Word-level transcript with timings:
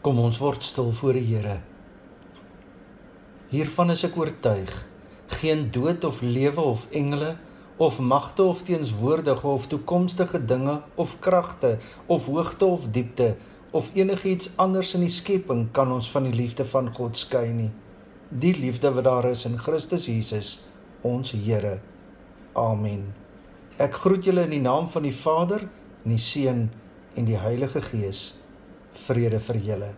Kom 0.00 0.16
ons 0.16 0.38
word 0.40 0.62
stil 0.64 0.86
voor 0.96 1.12
die 1.12 1.26
Here. 1.28 1.58
Hiervan 3.50 3.92
is 3.92 4.00
ek 4.06 4.14
oortuig, 4.16 4.70
geen 5.42 5.66
dood 5.74 6.06
of 6.08 6.22
lewe 6.24 6.64
of 6.64 6.86
engele 6.96 7.34
of 7.76 7.98
magte 8.00 8.46
of 8.48 8.62
teenswoordige 8.64 9.44
of 9.50 9.66
toekomstige 9.68 10.40
dinge 10.40 10.78
of 10.96 11.18
kragte 11.20 11.74
of 12.06 12.30
hoogte 12.32 12.64
of 12.64 12.88
diepte 12.96 13.34
of 13.76 13.92
enigiets 13.92 14.48
anders 14.56 14.94
in 14.96 15.04
die 15.04 15.12
skepping 15.12 15.66
kan 15.76 15.92
ons 15.92 16.08
van 16.16 16.30
die 16.30 16.34
liefde 16.38 16.64
van 16.72 16.88
God 16.96 17.20
skei 17.20 17.50
nie. 17.52 17.70
Die 18.32 18.56
liefde 18.56 18.96
wat 18.96 19.04
daar 19.04 19.28
is 19.34 19.44
in 19.44 19.60
Christus 19.60 20.08
Jesus, 20.08 20.56
ons 21.04 21.36
Here. 21.36 21.76
Amen. 22.56 23.10
Ek 23.76 24.00
groet 24.00 24.24
julle 24.24 24.48
in 24.48 24.56
die 24.56 24.64
naam 24.64 24.88
van 24.88 25.04
die 25.04 25.16
Vader, 25.16 25.68
en 26.06 26.16
die 26.16 26.24
Seun 26.32 26.70
en 27.20 27.28
die 27.28 27.36
Heilige 27.36 27.84
Gees 27.92 28.30
vrede 29.08 29.40
vir 29.48 29.60
julle. 29.66 29.90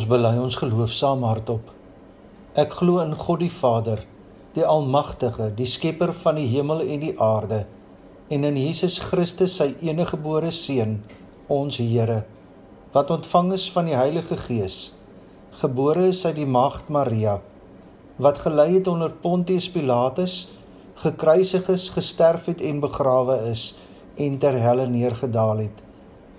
Ons 0.00 0.08
bely 0.08 0.38
ons 0.40 0.54
geloof 0.56 0.92
saam 0.96 1.26
hardop. 1.28 1.66
Ek 2.56 2.72
glo 2.78 3.02
in 3.02 3.10
God 3.20 3.42
die 3.42 3.50
Vader, 3.52 4.00
die 4.56 4.64
Almagtige, 4.64 5.50
die 5.52 5.66
Skepper 5.68 6.14
van 6.22 6.38
die 6.40 6.46
hemel 6.48 6.80
en 6.80 7.02
die 7.02 7.12
aarde, 7.20 7.58
en 8.32 8.46
in 8.48 8.56
Jesus 8.56 8.96
Christus, 9.10 9.58
sy 9.60 9.74
eniggebore 9.84 10.54
Seun, 10.56 11.02
ons 11.52 11.76
Here, 11.82 12.22
wat 12.94 13.12
ontvang 13.12 13.52
is 13.58 13.66
van 13.74 13.90
die 13.90 13.98
Heilige 13.98 14.40
Gees, 14.40 14.78
gebore 15.60 16.08
is 16.14 16.24
uit 16.24 16.38
die 16.38 16.48
Maagd 16.48 16.88
Maria, 16.88 17.36
wat 18.16 18.40
gelei 18.46 18.70
het 18.78 18.88
onder 18.88 19.12
Pontius 19.12 19.68
Pilatus, 19.68 20.46
gekruisig 21.02 21.68
is, 21.76 21.90
gesterf 21.92 22.48
het 22.48 22.64
en 22.64 22.80
begrawe 22.80 23.36
is 23.50 23.74
en 24.16 24.40
ter 24.40 24.56
helle 24.64 24.88
neergedaal 24.88 25.66
het, 25.66 25.84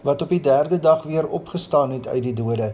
wat 0.02 0.26
op 0.26 0.34
die 0.34 0.42
3de 0.50 0.82
dag 0.82 1.06
weer 1.06 1.30
opgestaan 1.30 1.94
het 2.00 2.10
uit 2.10 2.26
die 2.32 2.40
dode, 2.42 2.74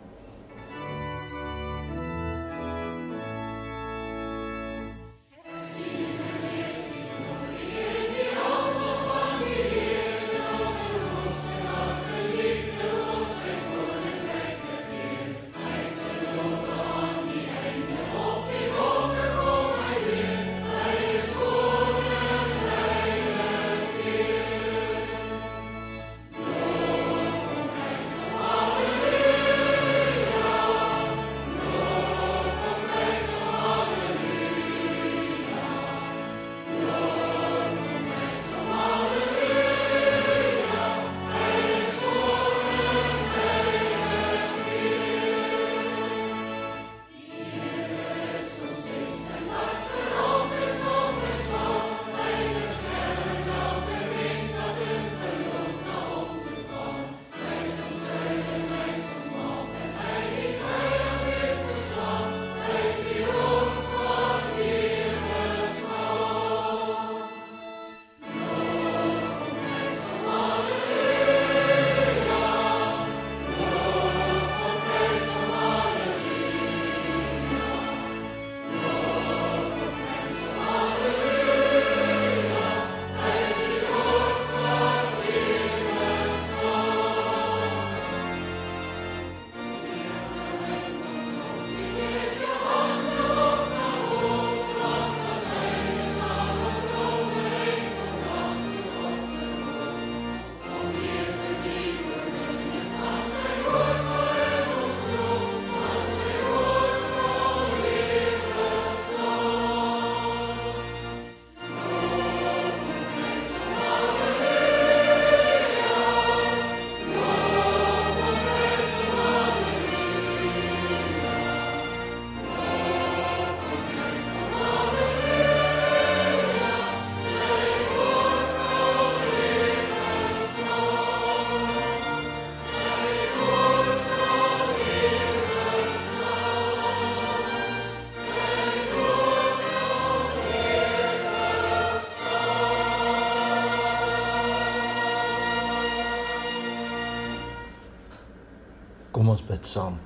Saam. 149.73 149.99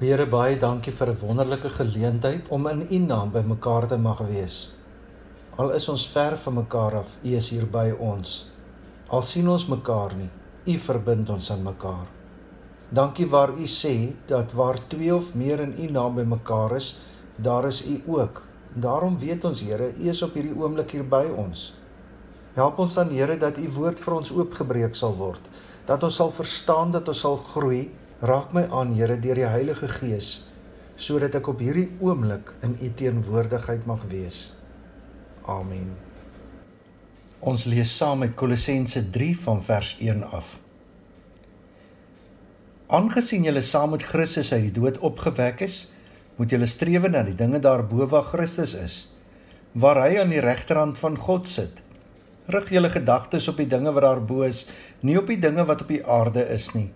Here 0.00 0.26
baie 0.26 0.56
dankie 0.58 0.92
vir 0.92 1.10
'n 1.10 1.20
wonderlike 1.20 1.70
geleentheid 1.70 2.48
om 2.50 2.66
in 2.66 2.86
U 2.90 2.98
naam 2.98 3.30
by 3.32 3.42
mekaar 3.46 3.86
te 3.88 3.96
mag 3.96 4.18
wees. 4.30 4.72
Al 5.56 5.70
is 5.70 5.88
ons 5.88 6.06
ver 6.12 6.36
van 6.36 6.54
mekaar 6.54 6.94
af, 6.98 7.18
U 7.22 7.36
is 7.36 7.50
hier 7.50 7.66
by 7.66 7.92
ons. 7.98 8.46
Al 9.08 9.22
sien 9.22 9.48
ons 9.48 9.68
mekaar 9.68 10.14
nie, 10.18 10.30
U 10.66 10.78
verbind 10.78 11.30
ons 11.30 11.50
aan 11.50 11.62
mekaar. 11.62 12.06
Dankie 12.90 13.26
waar 13.30 13.52
U 13.54 13.66
sê 13.66 14.12
dat 14.26 14.52
waar 14.52 14.78
twee 14.88 15.14
of 15.14 15.34
meer 15.34 15.60
in 15.60 15.74
U 15.78 15.90
naam 15.92 16.14
by 16.14 16.24
mekaar 16.24 16.76
is, 16.76 16.96
daar 17.36 17.66
is 17.66 17.84
U 17.86 18.02
ook. 18.06 18.42
Daarom 18.74 19.18
weet 19.18 19.44
ons 19.44 19.60
Here, 19.60 19.92
U 19.98 20.08
is 20.10 20.22
op 20.22 20.34
hierdie 20.34 20.56
oomblik 20.56 20.90
hier 20.90 21.04
by 21.04 21.24
ons. 21.36 21.72
Help 22.54 22.78
ons 22.78 22.94
dan 22.94 23.14
Here 23.14 23.36
dat 23.38 23.58
U 23.58 23.68
woord 23.78 24.00
vir 24.00 24.14
ons 24.14 24.32
oopgebreek 24.32 24.94
sal 24.98 25.14
word, 25.18 25.40
dat 25.86 26.02
ons 26.02 26.16
sal 26.16 26.32
verstaan 26.32 26.90
dat 26.94 27.08
ons 27.08 27.20
sal 27.20 27.36
groei 27.36 27.90
Raak 28.24 28.54
my 28.56 28.62
aan, 28.72 28.94
Here, 28.96 29.18
deur 29.20 29.36
die 29.36 29.44
Heilige 29.44 29.88
Gees, 29.98 30.46
sodat 30.96 31.34
ek 31.36 31.48
op 31.50 31.60
hierdie 31.60 31.90
oomblik 32.00 32.54
in 32.64 32.72
U 32.80 32.88
teenwoordigheid 32.96 33.84
mag 33.84 34.06
wees. 34.08 34.54
Amen. 35.44 35.90
Ons 37.44 37.66
lees 37.68 37.92
saam 37.92 38.22
met 38.24 38.32
Kolossense 38.38 39.02
3 39.12 39.34
van 39.44 39.60
vers 39.66 39.90
1 40.00 40.24
af. 40.32 40.54
Aangesien 42.88 43.44
julle 43.44 43.60
saam 43.60 43.92
met 43.92 44.08
Christus 44.08 44.54
uit 44.54 44.70
die 44.70 44.74
dood 44.78 45.02
opgewek 45.04 45.60
is, 45.68 45.82
moet 46.40 46.56
julle 46.56 46.70
streef 46.70 47.04
na 47.10 47.26
die 47.28 47.36
dinge 47.36 47.60
daarbo 47.60 48.08
waar 48.08 48.30
Christus 48.30 48.72
is, 48.78 48.98
waar 49.76 50.00
hy 50.06 50.22
aan 50.22 50.32
die 50.32 50.40
regterhand 50.40 50.96
van 51.02 51.20
God 51.20 51.50
sit. 51.50 51.83
Rig 52.46 52.68
julle 52.70 52.90
gedagtes 52.90 53.48
op 53.48 53.56
die 53.56 53.70
dinge 53.70 53.92
wat 53.92 54.04
daarbo 54.04 54.42
is, 54.42 54.66
nie 55.00 55.16
op 55.18 55.32
die 55.32 55.40
dinge 55.40 55.64
wat 55.64 55.86
op 55.86 55.88
die 55.88 56.04
aarde 56.04 56.44
is 56.52 56.72
nie 56.74 56.90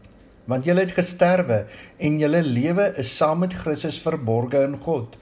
want 0.49 0.65
julle 0.65 0.81
het 0.87 0.97
gesterwe 0.97 1.65
en 2.01 2.21
julle 2.23 2.41
lewe 2.45 2.89
is 3.01 3.11
saam 3.21 3.43
met 3.45 3.57
Christus 3.63 3.99
verborge 4.01 4.63
in 4.65 4.79
God. 4.85 5.19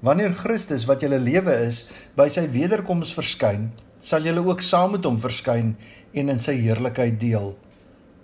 Wanneer 0.00 0.32
Christus 0.34 0.86
wat 0.88 1.04
julle 1.04 1.18
lewe 1.20 1.54
is 1.66 1.84
by 2.16 2.26
sy 2.32 2.46
wederkoms 2.54 3.12
verskyn, 3.14 3.68
sal 4.00 4.24
julle 4.26 4.42
ook 4.46 4.64
saam 4.64 4.96
met 4.96 5.04
hom 5.06 5.20
verskyn 5.22 5.74
en 6.16 6.32
in 6.32 6.40
sy 6.42 6.56
heerlikheid 6.58 7.20
deel. 7.20 7.52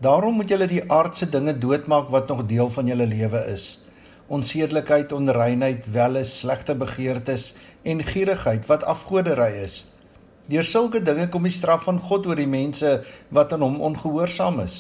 Daarom 0.03 0.41
moet 0.41 0.55
julle 0.55 0.71
die 0.71 0.83
aardse 0.95 1.29
dinge 1.29 1.53
doodmaak 1.61 2.09
wat 2.15 2.33
nog 2.33 2.47
deel 2.49 2.73
van 2.73 2.89
julle 2.89 3.07
lewe 3.07 3.45
is. 3.53 3.69
Onsedelikheid, 4.33 5.13
onreinheid, 5.13 5.85
welis, 5.93 6.33
slegte 6.41 6.75
begeertes 6.79 7.53
en 7.85 8.05
gierigheid 8.09 8.67
wat 8.73 8.89
afgoderry 8.89 9.53
is. 9.67 9.83
Deur 10.49 10.65
sulke 10.65 11.03
dinge 11.05 11.27
kom 11.29 11.45
die 11.45 11.53
straf 11.53 11.83
van 11.85 11.99
God 12.01 12.27
oor 12.27 12.39
die 12.41 12.49
mense 12.49 13.03
wat 13.37 13.51
aan 13.53 13.61
hom 13.67 13.83
ongehoorsaam 13.85 14.63
is. 14.63 14.79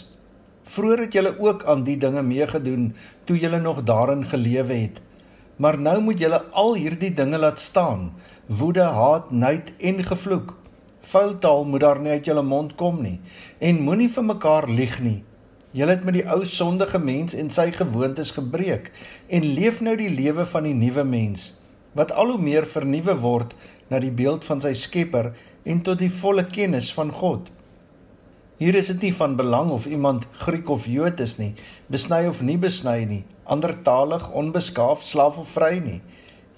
Vroer 0.64 1.02
het 1.04 1.16
julle 1.16 1.34
ook 1.44 1.66
aan 1.68 1.82
die 1.84 1.98
dinge 2.00 2.22
meegedoen 2.24 2.94
toe 3.28 3.36
julle 3.36 3.60
nog 3.60 3.82
daarin 3.84 4.24
gelewe 4.30 4.72
het. 4.72 5.02
Maar 5.60 5.76
nou 5.80 5.98
moet 6.06 6.24
julle 6.24 6.40
al 6.56 6.72
hierdie 6.74 7.12
dinge 7.12 7.38
laat 7.38 7.60
staan: 7.60 8.12
woede, 8.46 8.86
haat, 8.96 9.28
nait 9.30 9.74
en 9.76 10.00
gevloek. 10.04 10.56
Vuil 11.12 11.36
taal 11.38 11.64
moet 11.64 11.84
daar 11.84 12.00
nie 12.00 12.16
uit 12.16 12.24
julle 12.24 12.42
mond 12.42 12.74
kom 12.80 13.02
nie 13.02 13.18
en 13.60 13.84
moenie 13.84 14.08
vir 14.12 14.24
mekaar 14.24 14.68
lieg 14.68 14.98
nie. 15.04 15.22
Julle 15.76 15.98
het 15.98 16.04
met 16.04 16.16
die 16.16 16.26
ou 16.32 16.44
sondige 16.48 16.98
mens 16.98 17.36
en 17.36 17.52
sy 17.52 17.68
gewoontes 17.76 18.32
gebreek 18.40 18.88
en 19.28 19.52
leef 19.52 19.84
nou 19.84 19.96
die 20.00 20.10
lewe 20.12 20.48
van 20.48 20.64
die 20.64 20.76
nuwe 20.76 21.04
mens 21.04 21.50
wat 21.98 22.12
al 22.12 22.34
hoe 22.34 22.42
meer 22.42 22.66
vernuwe 22.68 23.14
word 23.22 23.54
na 23.90 23.98
die 24.02 24.12
beeld 24.12 24.44
van 24.46 24.60
sy 24.62 24.74
Skepper 24.76 25.32
en 25.68 25.82
tot 25.84 26.00
die 26.00 26.12
volle 26.12 26.46
kennis 26.48 26.88
van 26.96 27.12
God. 27.12 27.50
Hier 28.58 28.74
is 28.74 28.88
dit 28.90 29.04
nie 29.06 29.14
van 29.14 29.36
belang 29.38 29.68
of 29.70 29.86
iemand 29.86 30.24
Griek 30.40 30.70
of 30.72 30.88
Jood 30.90 31.20
is 31.22 31.36
nie, 31.38 31.52
besny 31.92 32.24
of 32.26 32.40
nie 32.42 32.56
besny 32.58 33.04
nie, 33.06 33.20
andertalig, 33.46 34.24
onbeskaaf, 34.34 35.04
slaaf 35.06 35.38
of 35.38 35.52
vry 35.54 35.76
nie. 35.78 36.00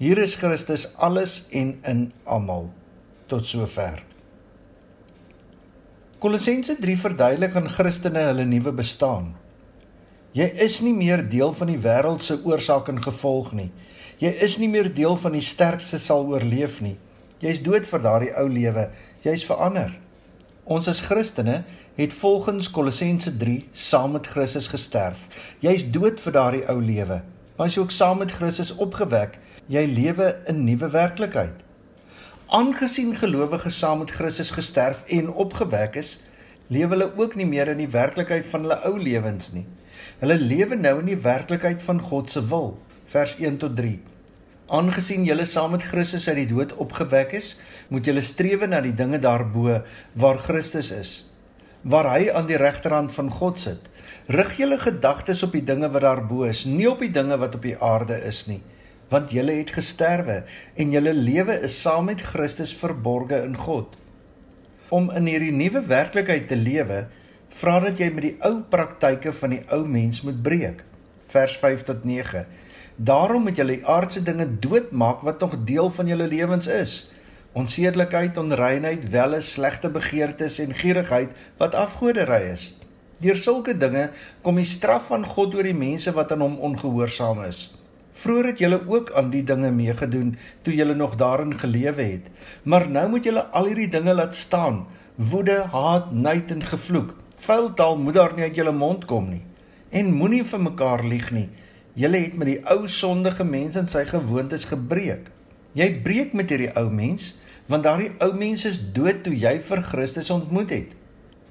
Hier 0.01 0.17
is 0.23 0.39
Christus 0.41 0.87
alles 0.97 1.43
en 1.53 1.75
in 1.85 2.07
almal. 2.25 2.71
Tot 3.29 3.45
sover. 3.45 4.01
Kolossense 6.21 6.79
3 6.81 6.97
verduidelik 7.03 7.55
aan 7.57 7.69
Christene 7.69 8.25
hulle 8.31 8.47
nuwe 8.49 8.73
bestaan. 8.81 9.35
Jy 10.33 10.47
is 10.65 10.79
nie 10.81 10.95
meer 10.97 11.21
deel 11.29 11.53
van 11.59 11.69
die 11.69 11.79
wêreld 11.85 12.25
se 12.25 12.39
oorsaak 12.47 12.89
en 12.89 13.03
gevolg 13.03 13.53
nie. 13.57 13.69
Jy 14.21 14.33
is 14.45 14.57
nie 14.61 14.69
meer 14.73 14.89
deel 14.95 15.17
van 15.21 15.37
die 15.37 15.45
sterkste 15.45 16.01
sal 16.01 16.29
oorleef 16.33 16.81
nie. 16.85 16.97
Jy's 17.41 17.63
dood 17.65 17.87
vir 17.89 18.03
daardie 18.05 18.35
ou 18.37 18.49
lewe. 18.53 18.83
Jy's 19.25 19.47
verander. 19.49 19.95
Ons 20.69 20.91
as 20.93 20.99
Christene 21.07 21.63
het 21.97 22.13
volgens 22.13 22.69
Kolossense 22.71 23.33
3 23.41 23.63
saam 23.73 24.13
met 24.13 24.29
Christus 24.29 24.69
gesterf. 24.69 25.23
Jy's 25.65 25.87
dood 25.89 26.21
vir 26.21 26.37
daardie 26.37 26.67
ou 26.69 26.77
lewe, 26.85 27.23
maar 27.57 27.71
as 27.71 27.79
jy 27.79 27.87
ook 27.87 27.97
saam 27.97 28.21
met 28.21 28.35
Christus 28.37 28.75
opgewek, 28.77 29.39
jy 29.73 29.87
lewe 29.89 30.37
'n 30.53 30.65
nuwe 30.65 30.91
werklikheid. 30.93 31.65
Aangesien 32.47 33.17
gelowiges 33.17 33.79
saam 33.79 33.99
met 33.99 34.11
Christus 34.11 34.51
gesterf 34.51 35.03
en 35.09 35.33
opgewek 35.33 35.97
is, 35.97 36.21
lewe 36.69 36.93
hulle 36.97 37.13
ook 37.17 37.35
nie 37.37 37.47
meer 37.47 37.69
in 37.69 37.79
die 37.79 37.89
werklikheid 37.89 38.47
van 38.47 38.61
hulle 38.61 38.83
ou 38.85 38.99
lewens 38.99 39.53
nie. 39.53 39.67
Hulle 40.21 40.37
lewe 40.37 40.77
nou 40.77 40.99
in 41.01 41.07
die 41.07 41.23
werklikheid 41.23 41.83
van 41.83 42.01
God 42.01 42.31
se 42.31 42.47
wil. 42.47 42.79
Vers 43.07 43.37
1 43.37 43.57
tot 43.57 43.77
3. 43.77 44.10
Aangesien 44.71 45.25
julle 45.27 45.43
saam 45.51 45.73
met 45.75 45.83
Christus 45.83 46.29
uit 46.31 46.45
die 46.45 46.51
dood 46.53 46.71
opgewek 46.79 47.33
is, 47.35 47.57
moet 47.91 48.07
julle 48.07 48.23
streef 48.23 48.63
na 48.71 48.79
die 48.85 48.95
dinge 48.95 49.19
daarbo 49.19 49.81
waar 50.23 50.39
Christus 50.45 50.93
is, 50.95 51.11
waar 51.83 52.07
hy 52.13 52.29
aan 52.31 52.47
die 52.47 52.61
regterhand 52.61 53.11
van 53.17 53.33
God 53.35 53.59
sit. 53.59 53.89
Rig 54.31 54.53
julle 54.61 54.79
gedagtes 54.79 55.43
op 55.43 55.57
die 55.59 55.65
dinge 55.67 55.91
wat 55.91 56.07
daarbo 56.07 56.45
is, 56.47 56.63
nie 56.71 56.87
op 56.87 57.03
die 57.03 57.11
dinge 57.11 57.41
wat 57.43 57.59
op 57.59 57.67
die 57.67 57.75
aarde 57.83 58.21
is 58.31 58.45
nie, 58.47 58.61
want 59.11 59.35
julle 59.35 59.59
het 59.59 59.75
gesterwe 59.75 60.45
en 60.79 60.95
julle 60.95 61.17
lewe 61.19 61.59
is 61.67 61.81
saam 61.83 62.07
met 62.13 62.23
Christus 62.31 62.71
verborge 62.79 63.43
in 63.43 63.59
God. 63.59 63.99
Om 64.95 65.11
in 65.19 65.27
hierdie 65.27 65.55
nuwe 65.55 65.83
werklikheid 65.91 66.47
te 66.47 66.59
lewe, 66.59 67.09
vra 67.59 67.81
dat 67.83 67.99
jy 67.99 68.13
met 68.15 68.29
die 68.29 68.37
ou 68.47 68.61
praktyke 68.71 69.35
van 69.35 69.59
die 69.59 69.65
ou 69.75 69.83
mens 69.83 70.23
moet 70.23 70.39
breek. 70.47 70.85
Vers 71.35 71.59
5 71.59 71.89
tot 71.91 72.07
9 72.07 72.47
Daarom 73.01 73.47
moet 73.49 73.57
julle 73.57 73.79
die 73.79 73.87
aardse 73.89 74.21
dinge 74.23 74.45
doodmaak 74.61 75.23
wat 75.25 75.41
nog 75.41 75.55
deel 75.65 75.87
van 75.91 76.07
julle 76.07 76.27
lewens 76.29 76.67
is. 76.67 76.95
Onsedelikheid, 77.57 78.37
onreinheid, 78.37 79.07
welle, 79.11 79.41
slegte 79.41 79.89
begeertes 79.89 80.59
en 80.61 80.75
gierigheid 80.77 81.31
wat 81.57 81.75
afgoderry 81.75 82.51
is. 82.53 82.75
Deur 83.25 83.39
sulke 83.41 83.73
dinge 83.77 84.11
kom 84.45 84.61
die 84.61 84.69
straf 84.69 85.07
van 85.09 85.25
God 85.25 85.57
oor 85.57 85.65
die 85.65 85.77
mense 85.77 86.13
wat 86.13 86.35
aan 86.35 86.45
hom 86.45 86.59
ongehoorsaam 86.69 87.41
is. 87.47 87.71
Vroer 88.21 88.51
het 88.51 88.61
julle 88.61 88.83
ook 88.85 89.15
aan 89.17 89.33
die 89.33 89.43
dinge 89.49 89.71
meegedoen 89.73 90.35
toe 90.63 90.75
julle 90.77 90.95
nog 90.95 91.17
daarin 91.17 91.57
gelewe 91.59 92.05
het. 92.05 92.29
Maar 92.63 92.85
nou 92.89 93.07
moet 93.15 93.25
julle 93.25 93.47
al 93.47 93.71
hierdie 93.71 93.89
dinge 93.97 94.13
laat 94.15 94.37
staan: 94.37 94.85
woede, 95.15 95.63
haat, 95.73 96.13
nait 96.13 96.53
en 96.53 96.61
gevloek. 96.69 97.17
Vuil 97.37 97.73
taal 97.81 97.97
moet 97.97 98.21
daar 98.21 98.37
nie 98.37 98.45
uit 98.45 98.61
julle 98.61 98.77
mond 98.77 99.09
kom 99.09 99.33
nie. 99.33 99.43
En 99.89 100.13
moenie 100.13 100.45
vir 100.45 100.65
mekaar 100.69 101.05
lieg 101.05 101.33
nie. 101.33 101.49
Julle 101.99 102.21
het 102.23 102.37
met 102.39 102.47
die 102.47 102.61
ou 102.71 102.87
sondige 102.87 103.45
mens 103.45 103.75
en 103.75 103.89
sy 103.91 104.05
gewoontes 104.07 104.69
gebreek. 104.71 105.27
Jy 105.75 105.89
breek 106.05 106.35
met 106.39 106.51
hierdie 106.53 106.71
ou 106.79 106.87
mens 106.91 107.35
want 107.71 107.85
daardie 107.87 108.11
ou 108.23 108.33
mens 108.35 108.65
is 108.67 108.81
dood 108.95 109.21
toe 109.23 109.35
jy 109.35 109.53
vir 109.63 109.83
Christus 109.87 110.31
ontmoet 110.35 110.73
het. 110.75 110.95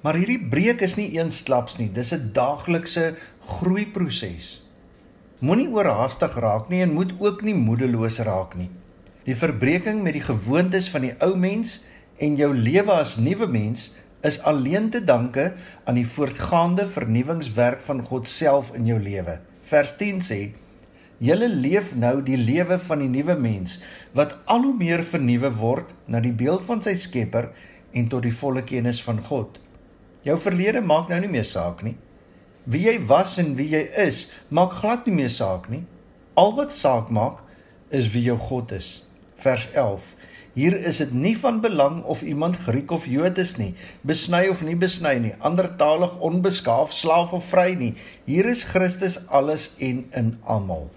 Maar 0.03 0.17
hierdie 0.19 0.39
breek 0.51 0.81
is 0.84 0.98
nie 1.00 1.13
eensklaps 1.15 1.77
nie, 1.79 1.88
dis 1.88 2.12
'n 2.13 2.31
daaglikse 2.36 3.15
groeiproses. 3.48 4.62
Moenie 5.39 5.69
oorhaastig 5.72 6.36
raak 6.36 6.69
nie 6.69 6.81
en 6.81 6.93
moet 6.93 7.13
ook 7.19 7.41
nie 7.41 7.55
moedeloos 7.55 8.19
raak 8.19 8.55
nie. 8.55 8.69
Die 9.24 9.36
verbreeking 9.36 10.03
met 10.03 10.13
die 10.13 10.24
gewoontes 10.24 10.89
van 10.89 11.01
die 11.01 11.15
ou 11.19 11.36
mens 11.36 11.84
en 12.17 12.36
jou 12.36 12.53
lewe 12.55 12.91
as 12.91 13.17
nuwe 13.17 13.48
mens 13.48 13.93
is 14.22 14.41
alleen 14.43 14.89
te 14.89 15.03
danke 15.03 15.53
aan 15.86 15.96
die 15.96 16.08
voortgaande 16.08 16.88
vernuwingswerk 16.88 17.79
van 17.81 18.03
God 18.03 18.27
self 18.27 18.75
in 18.75 18.86
jou 18.86 19.00
lewe 19.00 19.39
vers 19.69 19.95
10 19.97 20.21
sê: 20.25 20.39
"Julle 21.17 21.47
leef 21.47 21.95
nou 21.95 22.21
die 22.23 22.38
lewe 22.38 22.79
van 22.79 22.99
die 22.99 23.09
nuwe 23.09 23.35
mens 23.35 23.79
wat 24.13 24.35
al 24.45 24.63
hoe 24.63 24.75
meer 24.77 25.03
vernuwe 25.03 25.51
word 25.55 25.93
na 26.07 26.19
die 26.19 26.33
beeld 26.33 26.63
van 26.65 26.81
sy 26.81 26.95
Skepper 26.95 27.51
en 27.93 28.07
tot 28.09 28.23
die 28.23 28.35
volle 28.41 28.63
kennis 28.63 29.03
van 29.03 29.23
God." 29.23 29.59
Jou 30.23 30.38
verlede 30.39 30.81
maak 30.81 31.09
nou 31.09 31.19
nie 31.19 31.31
meer 31.31 31.45
saak 31.45 31.83
nie. 31.83 31.95
Wie 32.63 32.83
jy 32.85 32.97
was 33.07 33.38
en 33.38 33.55
wie 33.55 33.69
jy 33.71 33.85
is, 34.07 34.31
maak 34.49 34.73
glad 34.81 35.05
nie 35.07 35.15
meer 35.15 35.31
saak 35.31 35.69
nie. 35.69 35.83
Al 36.35 36.55
wat 36.57 36.73
saak 36.75 37.09
maak 37.09 37.39
is 37.89 38.11
wie 38.13 38.23
jou 38.23 38.38
God 38.38 38.71
is. 38.71 38.89
Vers 39.39 39.67
11 39.73 40.18
Hier 40.58 40.74
is 40.74 40.98
dit 40.98 41.12
nie 41.13 41.36
van 41.38 41.60
belang 41.62 42.01
of 42.10 42.24
iemand 42.25 42.56
Griek 42.65 42.91
of 42.91 43.06
Jood 43.06 43.38
is 43.38 43.58
nie, 43.60 43.75
besny 44.01 44.48
of 44.50 44.63
nie 44.65 44.75
besny 44.75 45.13
nie, 45.22 45.34
andertalig, 45.46 46.15
onbeskaaf, 46.25 46.94
slaaf 46.94 47.36
of 47.38 47.46
vry 47.51 47.75
nie. 47.77 47.91
Hier 48.25 48.50
is 48.50 48.65
Christus 48.72 49.20
alles 49.27 49.70
en 49.77 50.08
in 50.18 50.34
almal. 50.50 50.89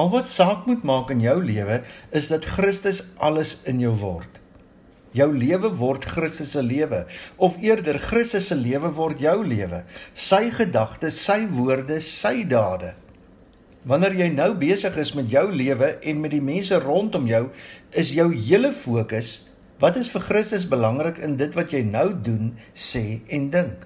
Al 0.00 0.08
wat 0.12 0.28
saak 0.28 0.64
moet 0.68 0.82
maak 0.84 1.12
in 1.12 1.20
jou 1.24 1.36
lewe 1.44 1.82
is 2.16 2.32
dat 2.32 2.48
Christus 2.56 3.02
alles 3.20 3.58
in 3.68 3.84
jou 3.84 3.92
word. 4.00 4.40
Jou 5.16 5.30
lewe 5.32 5.70
word 5.76 6.04
Christus 6.04 6.52
se 6.52 6.62
lewe 6.64 7.04
of 7.36 7.56
eerder 7.64 8.00
Christus 8.00 8.48
se 8.50 8.56
lewe 8.56 8.90
word 8.96 9.20
jou 9.24 9.38
lewe. 9.44 9.84
Sy 10.12 10.50
gedagtes, 10.52 11.20
sy 11.20 11.46
woorde, 11.52 12.00
sy 12.04 12.44
dade. 12.48 12.94
Wanneer 13.86 14.16
jy 14.18 14.26
nou 14.34 14.48
besig 14.58 14.96
is 14.98 15.12
met 15.14 15.28
jou 15.30 15.44
lewe 15.54 15.92
en 16.02 16.20
met 16.20 16.32
die 16.34 16.42
mense 16.42 16.74
rondom 16.82 17.28
jou, 17.30 17.44
is 17.94 18.10
jou 18.10 18.32
hele 18.34 18.72
fokus 18.74 19.44
wat 19.78 19.98
is 20.00 20.08
vir 20.10 20.24
Christus 20.24 20.64
belangrik 20.66 21.20
in 21.22 21.36
dit 21.36 21.52
wat 21.54 21.70
jy 21.74 21.82
nou 21.84 22.08
doen, 22.24 22.54
sê 22.72 23.20
en 23.28 23.50
dink. 23.52 23.84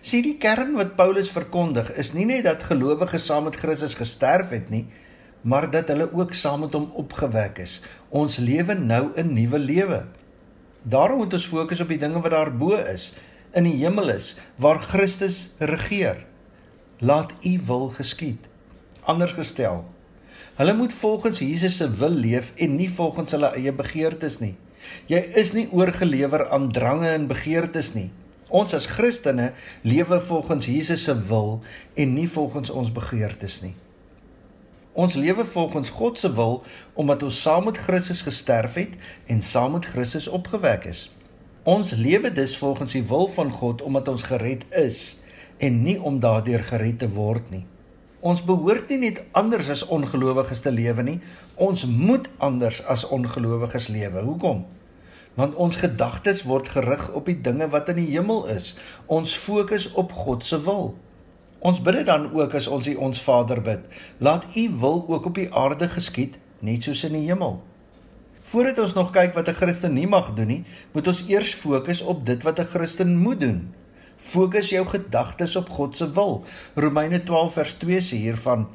Sien 0.00 0.24
die 0.24 0.38
kern 0.40 0.72
wat 0.78 0.96
Paulus 0.96 1.30
verkondig 1.30 1.90
is 2.00 2.14
nie 2.16 2.24
net 2.26 2.46
dat 2.48 2.64
gelowiges 2.66 3.28
saam 3.28 3.46
met 3.46 3.60
Christus 3.60 3.94
gesterf 3.98 4.54
het 4.56 4.72
nie, 4.72 4.86
maar 5.44 5.68
dat 5.70 5.92
hulle 5.92 6.08
ook 6.16 6.34
saam 6.34 6.64
met 6.64 6.74
hom 6.74 6.88
opgewek 6.98 7.60
is. 7.62 7.78
Ons 8.10 8.40
lewe 8.42 8.74
nou 8.74 9.12
'n 9.14 9.34
nuwe 9.34 9.58
lewe. 9.58 10.04
Daarom 10.82 11.18
moet 11.18 11.32
ons 11.32 11.46
fokus 11.46 11.80
op 11.80 11.88
die 11.88 12.00
dinge 12.00 12.20
wat 12.20 12.32
daarbo 12.32 12.74
is, 12.74 13.14
in 13.54 13.64
die 13.64 13.78
hemel 13.84 14.08
is, 14.08 14.36
waar 14.56 14.78
Christus 14.78 15.54
regeer. 15.58 16.26
Laat 16.98 17.32
U 17.44 17.58
wil 17.66 17.88
geskied. 17.88 18.48
Anders 19.08 19.32
gestel, 19.32 19.84
hulle 20.58 20.72
moet 20.76 20.92
volgens 20.92 21.38
Jesus 21.38 21.76
se 21.76 21.86
wil 21.96 22.12
leef 22.12 22.50
en 22.60 22.74
nie 22.76 22.90
volgens 22.92 23.30
hulle 23.32 23.48
eie 23.56 23.72
begeertes 23.72 24.34
nie. 24.42 24.52
Jy 25.08 25.20
is 25.40 25.54
nie 25.56 25.64
oorgelewer 25.72 26.44
aan 26.52 26.66
drange 26.76 27.08
en 27.08 27.24
begeertes 27.30 27.94
nie. 27.94 28.10
Ons 28.52 28.74
as 28.76 28.88
Christene 28.92 29.54
lewe 29.80 30.18
volgens 30.20 30.68
Jesus 30.68 31.06
se 31.08 31.14
wil 31.30 31.62
en 31.96 32.12
nie 32.18 32.26
volgens 32.28 32.70
ons 32.70 32.90
begeertes 32.92 33.62
nie. 33.64 33.72
Ons 34.92 35.16
lewe 35.16 35.48
volgens 35.54 35.94
God 35.96 36.20
se 36.20 36.32
wil 36.36 36.60
omdat 36.92 37.24
ons 37.24 37.40
saam 37.40 37.64
met 37.70 37.80
Christus 37.86 38.20
gesterf 38.28 38.76
het 38.76 38.92
en 39.32 39.40
saam 39.42 39.72
met 39.78 39.88
Christus 39.88 40.28
opgewek 40.28 40.84
is. 40.92 41.06
Ons 41.64 41.96
lewe 41.96 42.32
dus 42.32 42.58
volgens 42.60 42.92
die 42.92 43.06
wil 43.08 43.28
van 43.40 43.56
God 43.56 43.82
omdat 43.88 44.12
ons 44.12 44.28
gered 44.28 44.68
is 44.84 45.16
en 45.56 45.82
nie 45.82 45.96
om 45.96 46.20
daardeur 46.20 46.68
gered 46.74 47.00
te 47.00 47.12
word 47.16 47.48
nie. 47.56 47.64
Ons 48.20 48.40
behoort 48.42 48.88
nie 48.90 48.98
net 48.98 49.20
anders 49.38 49.68
as 49.70 49.84
ongelowiges 49.86 50.64
te 50.64 50.72
lewe 50.74 51.02
nie, 51.06 51.18
ons 51.54 51.84
moet 51.86 52.26
anders 52.42 52.80
as 52.90 53.04
ongelowiges 53.06 53.86
lewe. 53.94 54.24
Hoekom? 54.26 54.64
Want 55.38 55.54
ons 55.54 55.78
gedagtes 55.78 56.42
word 56.42 56.68
gerig 56.68 57.04
op 57.14 57.30
die 57.30 57.38
dinge 57.38 57.68
wat 57.70 57.92
in 57.94 58.00
die 58.02 58.08
hemel 58.10 58.48
is. 58.50 58.72
Ons 59.06 59.36
fokus 59.38 59.86
op 59.94 60.12
God 60.12 60.42
se 60.44 60.58
wil. 60.66 60.96
Ons 61.62 61.78
bid 61.82 62.00
dit 62.00 62.10
dan 62.10 62.26
ook 62.34 62.54
as 62.58 62.66
ons 62.66 62.86
U 62.90 62.94
ons 63.06 63.22
Vader 63.22 63.62
bid. 63.62 63.86
Laat 64.18 64.50
U 64.56 64.68
wil 64.82 65.04
ook 65.06 65.30
op 65.30 65.38
die 65.38 65.50
aarde 65.54 65.86
geskied, 65.88 66.38
net 66.58 66.82
soos 66.82 67.04
in 67.06 67.14
die 67.20 67.26
hemel. 67.30 67.60
Voordat 68.50 68.78
ons 68.82 68.94
nog 68.98 69.10
kyk 69.14 69.34
wat 69.34 69.48
'n 69.48 69.54
Christen 69.54 69.94
nie 69.94 70.06
mag 70.06 70.34
doen 70.34 70.46
nie, 70.46 70.64
moet 70.92 71.06
ons 71.06 71.24
eers 71.28 71.54
fokus 71.54 72.02
op 72.02 72.26
dit 72.26 72.42
wat 72.42 72.58
'n 72.58 72.70
Christen 72.74 73.16
moet 73.16 73.40
doen. 73.40 73.74
Fokus 74.18 74.72
jou 74.74 74.82
gedagtes 74.86 75.56
op 75.56 75.70
God 75.70 75.96
se 75.96 76.10
wil. 76.12 76.42
Romeine 76.74 77.22
12 77.24 77.52
vers 77.54 77.74
2 77.82 78.00
sê 78.02 78.18
hiervan: 78.26 78.66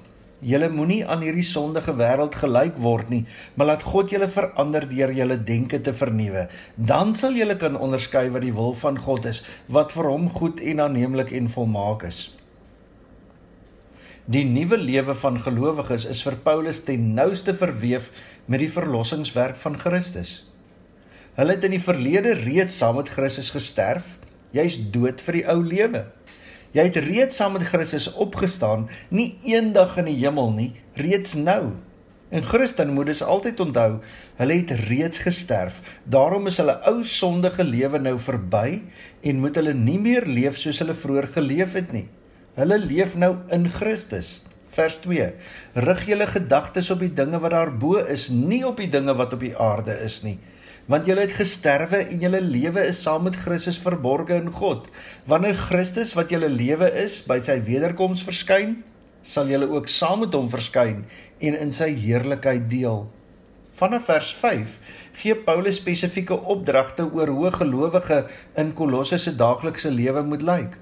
Julle 0.43 0.67
moenie 0.69 1.05
aan 1.07 1.21
hierdie 1.23 1.45
sondige 1.47 1.93
wêreld 1.95 2.35
gelyk 2.35 2.79
word 2.83 3.11
nie, 3.11 3.21
maar 3.55 3.69
laat 3.69 3.83
God 3.87 4.11
julle 4.11 4.27
verander 4.27 4.87
deur 4.91 5.11
julle 5.15 5.37
denke 5.39 5.79
te 5.83 5.93
vernuwe. 5.95 6.47
Dan 6.75 7.13
sal 7.15 7.37
julle 7.39 7.55
kan 7.59 7.79
onderskei 7.79 8.27
wat 8.33 8.43
die 8.43 8.55
wil 8.55 8.75
van 8.79 8.99
God 8.99 9.27
is, 9.31 9.43
wat 9.67 9.95
vir 9.95 10.09
hom 10.11 10.27
goed 10.31 10.59
en 10.59 10.83
aanneemlik 10.83 11.31
en 11.31 11.47
volmaak 11.51 12.03
is. 12.09 12.25
Die 14.25 14.43
nuwe 14.47 14.77
lewe 14.79 15.15
van 15.19 15.39
gelowiges 15.43 16.07
is 16.07 16.23
vir 16.23 16.39
Paulus 16.43 16.83
ten 16.87 17.09
nouste 17.15 17.55
verweef 17.59 18.11
met 18.47 18.63
die 18.63 18.71
verlossingswerk 18.71 19.59
van 19.59 19.79
Christus. 19.79 20.41
Hulle 21.35 21.55
het 21.55 21.65
in 21.67 21.75
die 21.75 21.83
verlede 21.83 22.35
reeds 22.39 22.77
saam 22.79 22.99
met 22.99 23.11
Christus 23.11 23.51
gesterf. 23.51 24.19
Jy's 24.53 24.77
dood 24.93 25.21
vir 25.25 25.39
die 25.39 25.47
ou 25.49 25.59
lewe. 25.65 26.03
Jy 26.73 26.83
het 26.87 26.99
reeds 27.05 27.37
saam 27.37 27.55
met 27.57 27.65
Christus 27.69 28.07
opgestaan, 28.13 28.87
nie 29.09 29.35
eendag 29.45 29.97
in 30.01 30.07
die 30.09 30.19
hemel 30.21 30.53
nie, 30.53 30.71
reeds 30.97 31.33
nou. 31.37 31.73
En 32.33 32.45
Christen 32.45 32.93
moet 32.93 33.11
dus 33.11 33.21
altyd 33.21 33.59
onthou, 33.61 33.99
hulle 34.39 34.55
het 34.57 34.71
reeds 34.87 35.21
gesterf. 35.21 35.81
Daarom 36.09 36.49
is 36.49 36.57
hulle 36.61 36.79
ou 36.89 37.03
sondige 37.05 37.65
lewe 37.65 38.01
nou 38.01 38.15
verby 38.17 38.81
en 39.21 39.41
moet 39.41 39.57
hulle 39.61 39.75
nie 39.77 39.99
meer 40.01 40.25
leef 40.25 40.57
soos 40.57 40.81
hulle 40.81 40.97
vroeër 40.97 41.29
geleef 41.35 41.77
het 41.77 41.93
nie. 41.93 42.07
Hulle 42.57 42.79
leef 42.81 43.13
nou 43.21 43.35
in 43.53 43.69
Christus. 43.69 44.39
Vers 44.73 44.97
2. 45.05 45.29
Rig 45.85 46.01
julle 46.09 46.25
gedagtes 46.29 46.89
op 46.93 47.05
die 47.05 47.13
dinge 47.13 47.37
wat 47.41 47.53
daarbo 47.53 47.99
is, 48.01 48.31
nie 48.33 48.63
op 48.65 48.81
die 48.81 48.89
dinge 48.89 49.13
wat 49.17 49.37
op 49.37 49.45
die 49.45 49.53
aarde 49.57 49.93
is 50.01 50.23
nie. 50.25 50.39
Want 50.91 51.05
julle 51.07 51.23
het 51.23 51.35
gesterwe 51.37 52.01
en 52.11 52.19
julle 52.19 52.41
lewe 52.43 52.81
is 52.89 52.99
saam 53.05 53.23
met 53.23 53.37
Christus 53.39 53.77
verborge 53.79 54.35
in 54.35 54.49
God. 54.51 54.89
Wanneer 55.31 55.55
Christus 55.55 56.11
wat 56.17 56.33
julle 56.33 56.49
lewe 56.51 56.89
is 56.99 57.21
by 57.23 57.37
sy 57.39 57.55
wederkoms 57.63 58.25
verskyn, 58.27 58.81
sal 59.23 59.47
julle 59.47 59.69
ook 59.71 59.87
saam 59.87 60.25
met 60.25 60.35
hom 60.35 60.49
verskyn 60.51 61.05
en 61.39 61.55
in 61.55 61.71
sy 61.71 61.87
heerlikheid 61.95 62.67
deel. 62.71 63.05
Vanaf 63.79 64.09
vers 64.11 64.33
5 64.41 64.75
gee 65.21 65.39
Paulus 65.47 65.79
spesifieke 65.79 66.35
opdragte 66.35 67.07
oor 67.07 67.31
hoe 67.31 67.51
gelowige 67.55 68.19
in 68.59 68.75
Kolosse 68.75 69.17
se 69.17 69.31
daaglikse 69.39 69.91
lewe 69.91 70.25
moet 70.27 70.43
lyk. 70.43 70.75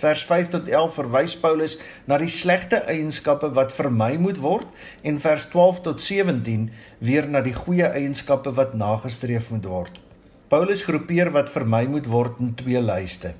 Vers 0.00 0.22
5 0.24 0.48
tot 0.48 0.68
11 0.68 0.94
verwys 0.96 1.32
Paulus 1.36 1.74
na 2.08 2.16
die 2.22 2.30
slegte 2.32 2.78
eienskappe 2.88 3.50
wat 3.56 3.74
vermy 3.76 4.14
moet 4.16 4.38
word 4.40 4.70
en 5.04 5.18
vers 5.20 5.44
12 5.52 5.82
tot 5.84 6.00
17 6.00 6.70
weer 7.04 7.28
na 7.28 7.42
die 7.44 7.52
goeie 7.52 7.90
eienskappe 7.98 8.54
wat 8.56 8.72
nagestreef 8.80 9.50
moet 9.52 9.68
word. 9.68 10.00
Paulus 10.48 10.86
groepeer 10.88 11.34
wat 11.36 11.52
vermy 11.52 11.82
moet 11.92 12.08
word 12.08 12.40
in 12.40 12.54
twee 12.56 12.80
lyste. 12.80 13.34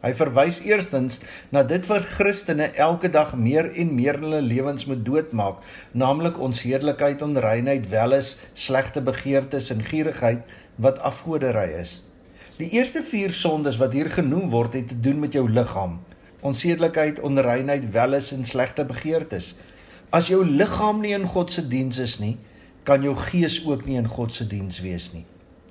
Hy 0.00 0.14
verwys 0.16 0.62
eerstens 0.64 1.20
na 1.52 1.60
dit 1.66 1.84
wat 1.90 2.08
Christene 2.16 2.70
elke 2.80 3.12
dag 3.12 3.36
meer 3.36 3.68
en 3.76 3.92
meer 3.98 4.16
in 4.16 4.28
hulle 4.30 4.42
lewens 4.46 4.88
moet 4.88 5.04
doodmaak, 5.04 5.60
naamlik 5.92 6.40
onsedelikheid, 6.40 7.20
onreinheid, 7.26 7.90
welis, 7.92 8.36
slegte 8.54 9.04
begeertes 9.04 9.68
en 9.74 9.84
gierigheid 9.84 10.56
wat 10.80 11.02
afgoderry 11.04 11.72
is. 11.82 11.98
Die 12.58 12.72
eerste 12.74 13.04
4 13.06 13.30
sondes 13.30 13.76
wat 13.78 13.92
hier 13.94 14.08
genoem 14.10 14.48
word 14.50 14.72
het 14.74 14.88
te 14.90 14.96
doen 15.00 15.20
met 15.22 15.32
jou 15.36 15.44
liggaam. 15.46 15.92
Onsedelikheid, 16.42 17.20
onreinheid, 17.22 17.84
welis 17.94 18.32
en 18.34 18.42
slegte 18.44 18.82
begeertes. 18.84 19.52
As 20.10 20.26
jou 20.26 20.40
liggaam 20.42 20.98
nie 20.98 21.12
in 21.14 21.26
God 21.30 21.52
se 21.54 21.62
diens 21.62 22.00
is 22.02 22.16
nie, 22.18 22.32
kan 22.82 23.04
jou 23.06 23.12
gees 23.28 23.60
ook 23.62 23.84
nie 23.86 23.94
in 24.00 24.08
God 24.10 24.34
se 24.34 24.46
diens 24.50 24.80
wees 24.82 25.06
nie. 25.12 25.22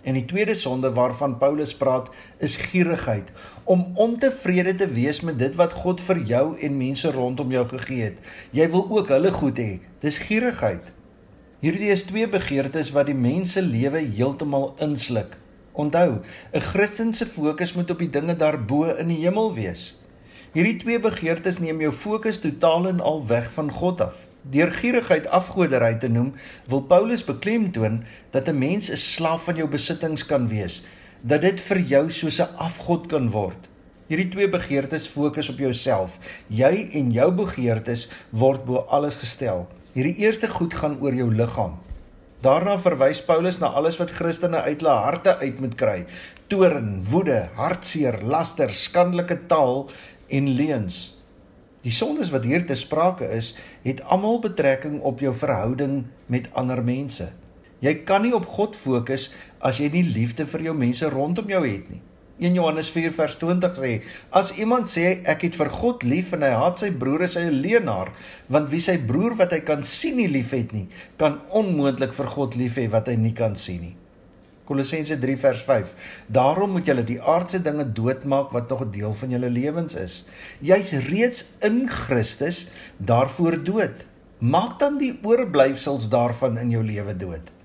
En 0.08 0.16
die 0.16 0.24
tweede 0.30 0.56
sonde 0.56 0.94
waarvan 0.96 1.36
Paulus 1.42 1.74
praat, 1.76 2.08
is 2.40 2.56
gierigheid, 2.56 3.34
om 3.66 3.84
ontevrede 4.00 4.76
te 4.80 4.88
wees 4.88 5.20
met 5.28 5.36
dit 5.42 5.58
wat 5.60 5.76
God 5.76 6.00
vir 6.06 6.22
jou 6.30 6.44
en 6.56 6.78
mense 6.78 7.12
rondom 7.12 7.52
jou 7.52 7.66
gegee 7.74 8.06
het. 8.06 8.22
Jy 8.56 8.70
wil 8.78 8.86
ook 8.88 9.12
hulle 9.12 9.34
goed 9.36 9.60
hê. 9.60 9.82
Dis 10.00 10.22
gierigheid. 10.24 10.88
Hierdie 11.60 11.92
is 11.92 12.06
twee 12.08 12.32
begeertes 12.32 12.94
wat 12.96 13.12
die 13.12 13.18
mens 13.28 13.58
se 13.60 13.66
lewe 13.66 14.06
heeltemal 14.06 14.72
insluk. 14.88 15.36
Onthou, 15.78 16.22
'n 16.54 16.60
Christen 16.60 17.14
se 17.14 17.26
fokus 17.26 17.74
moet 17.74 17.90
op 17.94 18.00
die 18.00 18.10
dinge 18.10 18.36
daarbo 18.36 18.84
in 18.98 19.08
die 19.08 19.22
hemel 19.22 19.54
wees. 19.54 20.00
Hierdie 20.56 20.78
twee 20.82 21.00
begeertes 21.00 21.60
neem 21.60 21.82
jou 21.84 21.92
fokus 21.94 22.40
totaal 22.42 22.88
en 22.88 23.00
al 23.00 23.20
weg 23.28 23.52
van 23.54 23.70
God 23.72 24.02
af. 24.02 24.24
Deur 24.42 24.72
gierigheid 24.72 25.28
afgoderry 25.28 25.94
te 26.02 26.10
noem, 26.10 26.34
wil 26.66 26.82
Paulus 26.82 27.24
beklemtoon 27.24 28.04
dat 28.32 28.50
'n 28.50 28.58
mens 28.58 28.90
'n 28.90 28.98
slaaf 28.98 29.44
van 29.44 29.56
jou 29.56 29.70
besittings 29.70 30.26
kan 30.26 30.48
wees, 30.48 30.84
dat 31.22 31.42
dit 31.42 31.60
vir 31.60 31.80
jou 31.80 32.10
soos 32.10 32.40
'n 32.42 32.56
afgod 32.58 33.08
kan 33.08 33.30
word. 33.30 33.70
Hierdie 34.08 34.30
twee 34.30 34.50
begeertes 34.50 35.08
fokus 35.08 35.50
op 35.50 35.58
jouself. 35.58 36.20
Jy 36.48 36.90
en 36.94 37.12
jou 37.12 37.32
begeertes 37.32 38.10
word 38.30 38.66
bo 38.66 38.76
alles 38.76 39.16
gestel. 39.16 39.68
Hierdie 39.94 40.16
eerste 40.16 40.48
goed 40.48 40.74
gaan 40.74 40.98
oor 41.02 41.14
jou 41.14 41.34
liggaam. 41.34 41.87
Daarna 42.46 42.76
verwys 42.78 43.18
Paulus 43.26 43.58
na 43.58 43.72
alles 43.74 43.96
wat 43.98 44.12
Christene 44.14 44.60
uit 44.62 44.84
hulle 44.84 44.94
harte 45.02 45.34
uit 45.42 45.58
moet 45.60 45.74
kry: 45.78 45.96
toorn, 46.54 47.00
woede, 47.10 47.48
hartseer, 47.58 48.20
laster, 48.22 48.70
skandelike 48.70 49.40
taal 49.50 49.88
en 50.30 50.52
leuns. 50.60 51.00
Die 51.82 51.94
sondes 51.94 52.30
wat 52.30 52.46
hier 52.46 52.66
te 52.68 52.78
sprake 52.78 53.26
is, 53.34 53.56
het 53.82 54.04
almal 54.06 54.38
betrekking 54.44 55.00
op 55.02 55.24
jou 55.24 55.34
verhouding 55.34 56.04
met 56.30 56.50
ander 56.54 56.84
mense. 56.84 57.32
Jy 57.82 57.94
kan 58.06 58.22
nie 58.26 58.36
op 58.38 58.46
God 58.54 58.78
fokus 58.78 59.32
as 59.58 59.82
jy 59.82 59.90
nie 59.94 60.06
liefde 60.06 60.46
vir 60.46 60.70
jou 60.70 60.78
mense 60.78 61.10
rondom 61.10 61.50
jou 61.50 61.64
het 61.66 61.90
nie. 61.90 62.02
1 62.40 62.54
Johannes 62.54 62.90
4 62.94 63.12
vers 63.18 63.36
20 63.42 63.78
sê: 63.82 63.92
As 64.30 64.52
iemand 64.62 64.86
sê 64.92 65.24
ek 65.26 65.48
het 65.48 65.56
vir 65.58 65.72
God 65.74 66.04
lief 66.06 66.36
en 66.38 66.44
hy 66.46 66.52
haat 66.54 66.84
sy 66.84 66.92
broer, 66.94 67.24
is 67.26 67.34
hy 67.34 67.48
'n 67.50 67.62
leienaar, 67.64 68.12
want 68.48 68.70
wie 68.70 68.80
sy 68.80 68.98
broer 68.98 69.34
wat 69.40 69.56
hy 69.58 69.62
kan 69.66 69.82
sien 69.84 70.18
nie 70.18 70.28
liefhet 70.30 70.74
nie, 70.74 70.86
kan 71.18 71.42
onmoontlik 71.50 72.14
vir 72.14 72.30
God 72.36 72.56
lief 72.56 72.78
hê 72.78 72.86
wat 72.94 73.08
hy 73.08 73.16
nie 73.16 73.34
kan 73.34 73.56
sien 73.56 73.82
nie. 73.82 73.96
Kolossense 74.68 75.18
3 75.18 75.38
vers 75.38 75.64
5. 75.64 75.96
Daarom 76.28 76.72
moet 76.76 76.86
julle 76.86 77.04
die 77.04 77.22
aardse 77.22 77.60
dinge 77.64 77.86
doodmaak 77.86 78.52
wat 78.54 78.70
nog 78.70 78.86
'n 78.86 78.92
deel 78.92 79.14
van 79.14 79.30
julle 79.30 79.50
lewens 79.50 79.96
is. 79.96 80.26
Jy's 80.62 80.92
reeds 81.10 81.58
in 81.62 81.90
Christus 81.90 82.68
daarvoor 82.98 83.64
dood. 83.64 84.06
Maak 84.40 84.80
dan 84.80 84.98
die 84.98 85.18
oorblyfsels 85.24 86.10
daarvan 86.10 86.58
in 86.58 86.70
jou 86.70 86.84
lewe 86.84 87.18
dood. 87.18 87.57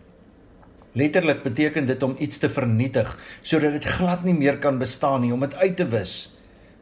Letterlik 0.93 1.41
beteken 1.43 1.87
dit 1.89 2.03
om 2.03 2.17
iets 2.19 2.39
te 2.39 2.51
vernietig 2.53 3.15
sodat 3.41 3.79
dit 3.79 3.87
glad 3.97 4.25
nie 4.29 4.37
meer 4.37 4.59
kan 4.61 4.79
bestaan 4.79 5.23
nie, 5.25 5.33
om 5.33 5.41
dit 5.41 5.55
uit 5.55 5.77
te 5.77 5.87
wis. 5.89 6.15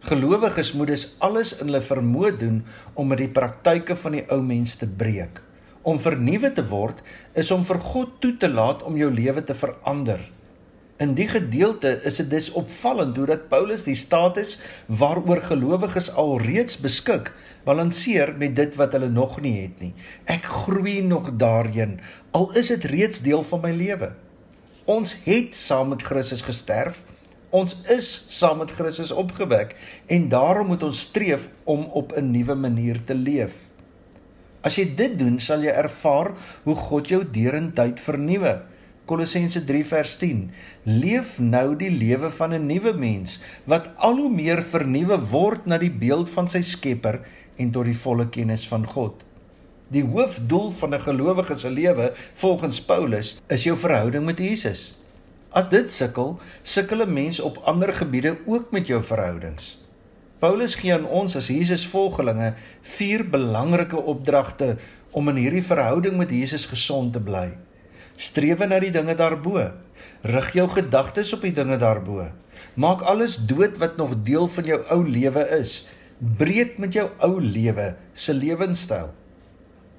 Gelowiges 0.09 0.73
moet 0.73 0.90
dus 0.90 1.05
alles 1.23 1.52
in 1.59 1.69
hulle 1.69 1.83
vermoë 1.85 2.33
doen 2.40 2.59
om 2.99 3.11
met 3.12 3.21
die 3.21 3.31
praktyke 3.31 3.95
van 4.00 4.17
die 4.17 4.25
ou 4.33 4.40
mens 4.43 4.75
te 4.81 4.88
breek. 4.88 5.43
Om 5.87 6.00
vernuwe 6.00 6.50
te 6.57 6.64
word 6.67 7.05
is 7.38 7.52
om 7.55 7.62
vir 7.69 7.79
God 7.93 8.19
toe 8.25 8.33
te 8.40 8.49
laat 8.50 8.83
om 8.83 8.97
jou 8.99 9.11
lewe 9.12 9.45
te 9.45 9.55
verander. 9.55 10.25
In 11.00 11.14
die 11.16 11.28
gedeelte 11.28 11.95
is 12.04 12.19
dit 12.21 12.26
dus 12.28 12.50
opvallend 12.61 13.16
hoe 13.16 13.25
dat 13.30 13.47
Paulus 13.49 13.87
die 13.87 13.97
status 13.97 14.59
waaroor 15.00 15.40
gelowiges 15.47 16.11
alreeds 16.12 16.76
beskik, 16.76 17.30
balanseer 17.64 18.35
met 18.37 18.52
dit 18.59 18.75
wat 18.76 18.92
hulle 18.92 19.09
nog 19.09 19.38
nie 19.40 19.54
het 19.62 19.80
nie. 19.80 19.95
Ek 20.28 20.45
groei 20.45 20.99
nog 21.00 21.30
daarin, 21.40 21.97
al 22.37 22.50
is 22.52 22.69
dit 22.75 22.85
reeds 22.92 23.23
deel 23.25 23.40
van 23.49 23.64
my 23.64 23.71
lewe. 23.73 24.11
Ons 24.85 25.14
het 25.25 25.57
saam 25.57 25.88
met 25.95 26.04
Christus 26.04 26.45
gesterf. 26.45 27.00
Ons 27.49 27.78
is 27.88 28.11
saam 28.28 28.61
met 28.61 28.76
Christus 28.76 29.11
opgewek 29.11 29.73
en 30.12 30.28
daarom 30.28 30.69
moet 30.75 30.85
ons 30.85 31.07
streef 31.09 31.49
om 31.64 31.88
op 31.97 32.12
'n 32.12 32.30
nuwe 32.30 32.54
manier 32.54 33.00
te 33.04 33.14
leef. 33.14 33.57
As 34.61 34.76
jy 34.76 34.85
dit 34.97 35.19
doen, 35.19 35.40
sal 35.40 35.62
jy 35.64 35.73
ervaar 35.73 36.35
hoe 36.62 36.76
God 36.76 37.09
jou 37.09 37.25
deurentyd 37.25 38.00
vernuwe. 38.00 38.61
Kolossense 39.11 39.64
3 39.67 39.87
vers 39.90 40.12
10. 40.21 40.45
Leef 40.87 41.38
nou 41.43 41.75
die 41.79 41.90
lewe 41.90 42.29
van 42.31 42.52
'n 42.55 42.67
nuwe 42.67 42.93
mens 42.95 43.40
wat 43.64 43.88
al 43.97 44.14
hoe 44.23 44.31
meer 44.31 44.62
vernuwe 44.62 45.19
word 45.33 45.67
na 45.67 45.79
die 45.83 45.90
beeld 45.90 46.31
van 46.31 46.49
sy 46.49 46.61
Skepper 46.62 47.19
en 47.57 47.73
tot 47.75 47.85
die 47.85 47.97
volle 48.05 48.29
kennis 48.29 48.69
van 48.69 48.87
God. 48.87 49.25
Die 49.90 50.05
hoofdoel 50.07 50.71
van 50.71 50.95
'n 50.95 51.00
gelowige 51.00 51.59
se 51.59 51.71
lewe, 51.71 52.12
volgens 52.33 52.81
Paulus, 52.81 53.40
is 53.49 53.64
jou 53.64 53.76
verhouding 53.76 54.25
met 54.25 54.38
Jesus. 54.38 54.99
As 55.50 55.69
dit 55.69 55.90
sukkel, 55.90 56.38
sukkel 56.62 57.02
'n 57.02 57.12
mens 57.12 57.40
op 57.40 57.59
ander 57.64 57.93
gebiede 57.93 58.37
ook 58.47 58.71
met 58.71 58.87
jou 58.87 59.02
verhoudings. 59.02 59.79
Paulus 60.38 60.75
gee 60.75 60.95
aan 60.95 61.05
ons 61.05 61.37
as 61.37 61.47
Jesus 61.47 61.87
volgelinge 61.87 62.55
vier 62.83 63.31
belangrike 63.31 63.97
opdragte 63.97 64.76
om 65.11 65.29
in 65.29 65.37
hierdie 65.37 65.67
verhouding 65.67 66.17
met 66.17 66.31
Jesus 66.31 66.67
gesond 66.67 67.12
te 67.12 67.21
bly. 67.21 67.50
Strewe 68.20 68.66
na 68.68 68.76
die 68.83 68.92
dinge 68.92 69.14
daarbo. 69.16 69.62
Rig 70.28 70.50
jou 70.52 70.66
gedagtes 70.68 71.33
op 71.33 71.46
die 71.46 71.54
dinge 71.56 71.78
daarbo. 71.80 72.26
Maak 72.76 73.00
alles 73.09 73.38
dood 73.48 73.78
wat 73.80 73.96
nog 73.96 74.12
deel 74.26 74.44
van 74.52 74.68
jou 74.68 74.80
ou 74.92 75.00
lewe 75.09 75.46
is. 75.56 75.88
Breek 76.18 76.76
met 76.78 76.92
jou 76.92 77.06
ou 77.24 77.40
lewe 77.40 77.94
se 78.12 78.37
lewenstyl. 78.37 79.09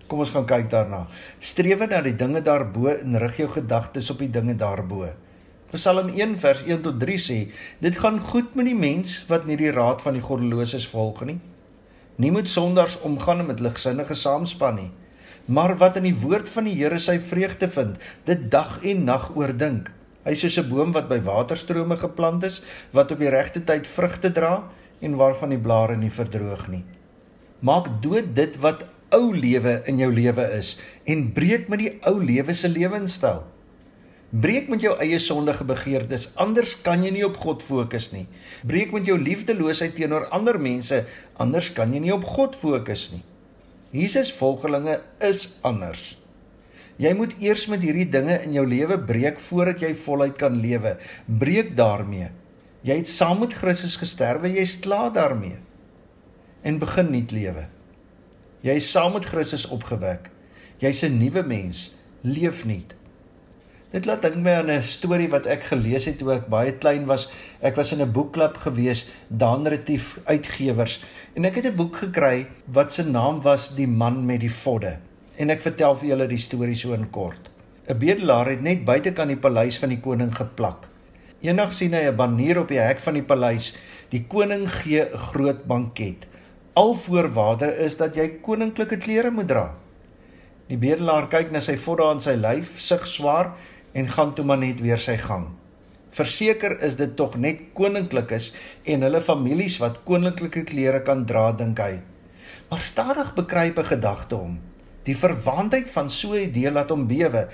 Kom 0.05 0.21
ons 0.21 0.33
gaan 0.35 0.45
kyk 0.45 0.69
daarna. 0.69 1.07
Strewe 1.41 1.89
na 1.89 2.03
die 2.05 2.13
dinge 2.13 2.43
daarbo 2.45 2.91
en 2.93 3.17
rig 3.25 3.41
jou 3.41 3.49
gedagtes 3.57 4.13
op 4.13 4.21
die 4.21 4.29
dinge 4.29 4.53
daarbo. 4.59 5.09
Psalm 5.73 6.13
1 6.13 6.37
vers 6.43 6.61
1 6.67 6.85
tot 6.85 7.01
3 7.01 7.17
sê: 7.25 7.39
Dit 7.81 7.97
gaan 8.03 8.19
goed 8.21 8.53
met 8.59 8.69
die 8.69 8.77
mens 8.77 9.21
wat 9.31 9.47
nie 9.49 9.57
die 9.57 9.73
raad 9.73 10.03
van 10.05 10.19
die 10.19 10.25
goddeloses 10.25 10.85
volg 10.93 11.25
nie. 11.25 11.39
Nie 12.21 12.29
moet 12.31 12.49
sondaars 12.49 12.99
omgaan 13.01 13.47
met 13.47 13.63
ligsinnige 13.63 14.13
saamspan 14.13 14.77
nie 14.77 14.91
maar 15.45 15.77
wat 15.77 15.97
in 15.97 16.03
die 16.09 16.15
woord 16.15 16.49
van 16.49 16.67
die 16.69 16.75
Here 16.75 16.99
sy 16.99 17.17
vreugde 17.19 17.67
vind, 17.67 17.97
dit 18.25 18.51
dag 18.51 18.79
en 18.85 19.03
nag 19.03 19.31
oordink. 19.35 19.91
Hy 20.25 20.31
is 20.31 20.43
soos 20.45 20.57
'n 20.59 20.69
boom 20.69 20.91
wat 20.91 21.09
by 21.09 21.19
waterstrome 21.19 21.97
geplant 21.97 22.43
is, 22.43 22.61
wat 22.91 23.11
op 23.11 23.19
die 23.19 23.29
regte 23.29 23.63
tyd 23.63 23.87
vrugte 23.87 24.31
dra 24.31 24.69
en 25.01 25.15
waarvan 25.15 25.49
die 25.49 25.57
blare 25.57 25.97
nie 25.97 26.11
verdroog 26.11 26.67
nie. 26.67 26.83
Maak 27.59 28.01
dood 28.01 28.35
dit 28.35 28.57
wat 28.57 28.85
ou 29.09 29.33
lewe 29.35 29.81
in 29.85 29.97
jou 29.97 30.11
lewe 30.13 30.45
is 30.57 30.77
en 31.05 31.31
breek 31.33 31.67
met 31.69 31.79
die 31.79 31.99
ou 32.07 32.19
lewe 32.23 32.53
se 32.53 32.69
lewenstyl. 32.69 33.43
Breek 34.31 34.69
met 34.71 34.79
jou 34.79 34.93
eie 35.03 35.19
sondige 35.19 35.65
begeertes, 35.67 36.29
anders 36.39 36.77
kan 36.81 37.03
jy 37.03 37.11
nie 37.11 37.25
op 37.27 37.35
God 37.37 37.63
fokus 37.63 38.11
nie. 38.13 38.27
Breek 38.63 38.93
met 38.95 39.05
jou 39.05 39.17
liefdeloosheid 39.19 39.97
teenoor 39.97 40.29
ander 40.31 40.59
mense, 40.59 41.01
anders 41.35 41.73
kan 41.75 41.91
jy 41.91 41.99
nie 41.99 42.13
op 42.15 42.23
God 42.23 42.55
fokus 42.55 43.09
nie. 43.11 43.23
Jesus 43.91 44.31
volgelinge 44.33 45.01
is 45.19 45.57
anders. 45.67 46.15
Jy 47.01 47.11
moet 47.17 47.33
eers 47.41 47.65
met 47.71 47.81
hierdie 47.83 48.07
dinge 48.11 48.37
in 48.45 48.53
jou 48.55 48.63
lewe 48.67 48.97
breek 48.99 49.39
voordat 49.41 49.81
jy 49.83 49.91
voluit 50.03 50.37
kan 50.39 50.55
lewe. 50.61 50.95
Breek 51.25 51.73
daarmee. 51.75 52.29
Jy 52.85 52.97
het 53.01 53.09
saam 53.09 53.41
met 53.43 53.53
Christus 53.57 53.97
gesterwe, 53.99 54.51
jy's 54.53 54.77
klaar 54.79 55.11
daarmee. 55.13 55.57
En 56.63 56.79
begin 56.81 57.11
nuut 57.11 57.33
lewe. 57.33 57.65
Jy 58.61 58.77
is 58.77 58.89
saam 58.93 59.15
met 59.17 59.25
Christus 59.25 59.65
opgewek. 59.73 60.29
Jy's 60.81 61.03
'n 61.03 61.17
nuwe 61.17 61.43
mens. 61.43 61.95
Leef 62.21 62.65
nuut. 62.65 62.95
Dit 63.91 64.05
laat 64.07 64.21
dink 64.23 64.37
my 64.39 64.51
aan 64.55 64.69
'n 64.71 64.83
storie 64.87 65.27
wat 65.27 65.47
ek 65.51 65.65
gelees 65.67 66.05
het 66.07 66.17
toe 66.19 66.31
ek 66.31 66.45
baie 66.47 66.71
klein 66.71 67.05
was. 67.05 67.27
Ek 67.59 67.75
was 67.75 67.91
in 67.91 68.01
'n 68.01 68.11
boekklub 68.11 68.57
gewees, 68.57 69.09
Dan 69.27 69.67
Retief 69.67 70.19
Uitgewers, 70.25 71.03
en 71.35 71.45
ek 71.45 71.55
het 71.55 71.65
'n 71.65 71.75
boek 71.75 71.95
gekry 71.95 72.45
wat 72.71 72.93
se 72.93 73.03
naam 73.03 73.41
was 73.41 73.75
Die 73.75 73.87
man 73.87 74.25
met 74.25 74.39
die 74.39 74.51
vodde. 74.51 74.97
En 75.35 75.49
ek 75.49 75.59
vertel 75.59 75.95
vir 75.95 76.07
julle 76.07 76.27
die 76.27 76.37
storie 76.37 76.75
so 76.75 76.93
in 76.93 77.09
kort. 77.09 77.49
'n 77.89 77.97
Bedelaar 77.97 78.49
het 78.49 78.61
net 78.61 78.85
buitekant 78.85 79.27
die 79.27 79.37
paleis 79.37 79.77
van 79.77 79.89
die 79.89 79.99
koning 79.99 80.35
geplak. 80.35 80.87
Eendag 81.41 81.73
sien 81.73 81.93
hy 81.93 82.07
'n 82.07 82.15
banner 82.15 82.59
op 82.59 82.67
die 82.67 82.79
hek 82.79 82.99
van 82.99 83.13
die 83.13 83.23
paleis: 83.23 83.75
"Die 84.09 84.25
koning 84.27 84.71
gee 84.71 85.01
'n 85.01 85.17
groot 85.17 85.65
banket. 85.65 86.27
Al 86.73 86.93
voorwaarde 86.93 87.77
is 87.77 87.97
dat 87.97 88.15
jy 88.15 88.39
koninklike 88.41 88.97
klere 88.97 89.31
moet 89.31 89.47
dra." 89.47 89.75
Die 90.67 90.77
bedelaar 90.77 91.27
kyk 91.27 91.51
na 91.51 91.59
sy 91.59 91.75
vodde 91.75 92.03
aan 92.03 92.21
sy 92.21 92.31
lyf, 92.31 92.79
sug 92.79 93.07
swaar 93.07 93.51
en 93.93 94.07
gaan 94.09 94.33
toe 94.35 94.45
maar 94.45 94.57
net 94.57 94.79
weer 94.79 94.99
sy 94.99 95.17
gang. 95.17 95.49
Verseker 96.11 96.75
is 96.83 96.97
dit 96.99 97.15
tog 97.15 97.37
net 97.39 97.61
koninklikes 97.77 98.51
en 98.83 99.05
hulle 99.05 99.21
families 99.23 99.77
wat 99.79 100.01
koninklike 100.07 100.65
klere 100.67 100.99
kan 101.07 101.25
dra 101.25 101.51
dink 101.55 101.79
hy. 101.79 102.01
Maar 102.69 102.83
stadig 102.83 103.33
bekruip 103.35 103.79
'n 103.79 103.91
gedagte 103.93 104.35
hom. 104.35 104.59
Die 105.03 105.15
verwantheid 105.15 105.89
van 105.89 106.11
so 106.11 106.33
'n 106.33 106.49
idee 106.49 106.71
laat 106.71 106.89
hom 106.89 107.07
bewe, 107.07 107.47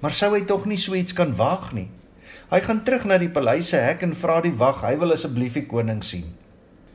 maar 0.00 0.12
sou 0.12 0.34
hy 0.34 0.44
tog 0.44 0.66
nie 0.66 0.78
so 0.78 0.94
iets 0.94 1.12
kan 1.12 1.36
waag 1.36 1.72
nie. 1.72 1.88
Hy 2.50 2.60
gaan 2.60 2.84
terug 2.84 3.04
na 3.04 3.18
die 3.18 3.28
paleis 3.28 3.68
se 3.68 3.76
hek 3.76 4.02
en 4.02 4.14
vra 4.14 4.40
die 4.40 4.56
wag, 4.56 4.80
hy 4.80 4.96
wil 4.96 5.12
asseblief 5.12 5.52
die 5.52 5.66
koning 5.66 6.02
sien. 6.02 6.34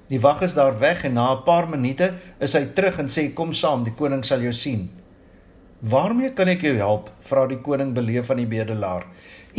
Die 0.09 0.19
wag 0.19 0.41
is 0.41 0.53
daar 0.53 0.79
weg 0.79 1.03
en 1.03 1.13
na 1.13 1.33
'n 1.33 1.43
paar 1.43 1.69
minute 1.69 2.13
is 2.39 2.53
hy 2.53 2.65
terug 2.65 2.99
en 2.99 3.07
sê 3.07 3.33
kom 3.33 3.53
saam, 3.53 3.83
die 3.83 3.93
koning 3.93 4.23
sal 4.23 4.41
jou 4.41 4.53
sien. 4.53 4.89
Waarmee 5.83 6.31
kan 6.31 6.47
ek 6.47 6.61
jou 6.63 6.77
help? 6.79 7.09
vra 7.27 7.41
die 7.51 7.57
koning 7.59 7.89
beleef 7.91 8.29
aan 8.31 8.39
die 8.39 8.47
bedelaar. 8.47 9.03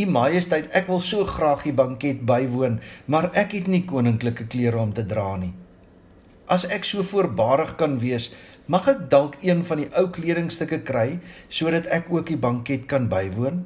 U 0.01 0.05
majesteit, 0.09 0.71
ek 0.73 0.87
wil 0.89 0.97
so 1.05 1.21
graag 1.29 1.61
die 1.67 1.73
banket 1.77 2.23
bywoon, 2.25 2.79
maar 3.05 3.27
ek 3.37 3.53
het 3.53 3.67
nie 3.69 3.83
koninklike 3.85 4.47
klere 4.49 4.79
om 4.81 4.95
te 4.97 5.05
dra 5.05 5.35
nie. 5.37 5.51
As 6.49 6.65
ek 6.65 6.89
so 6.89 7.05
voorbarig 7.05 7.75
kan 7.77 7.99
wees, 8.01 8.31
mag 8.65 8.89
ek 8.89 9.05
dalk 9.13 9.37
een 9.45 9.61
van 9.69 9.83
die 9.83 9.87
ou 9.93 10.07
kledingstukke 10.17 10.81
kry 10.89 11.19
sodat 11.45 11.85
ek 11.93 12.09
ook 12.09 12.33
die 12.33 12.41
banket 12.41 12.89
kan 12.89 13.05
bywoon? 13.13 13.61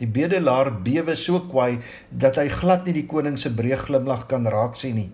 Die 0.00 0.08
bedelaar 0.08 0.72
bewe 0.80 1.12
so 1.12 1.44
kwaai 1.52 1.84
dat 2.08 2.40
hy 2.40 2.48
glad 2.56 2.88
nie 2.88 2.96
die 3.02 3.06
koning 3.12 3.36
se 3.36 3.52
breë 3.52 3.84
glimlag 3.84 4.24
kan 4.32 4.48
raak 4.48 4.80
sien 4.80 4.96
nie. 5.02 5.10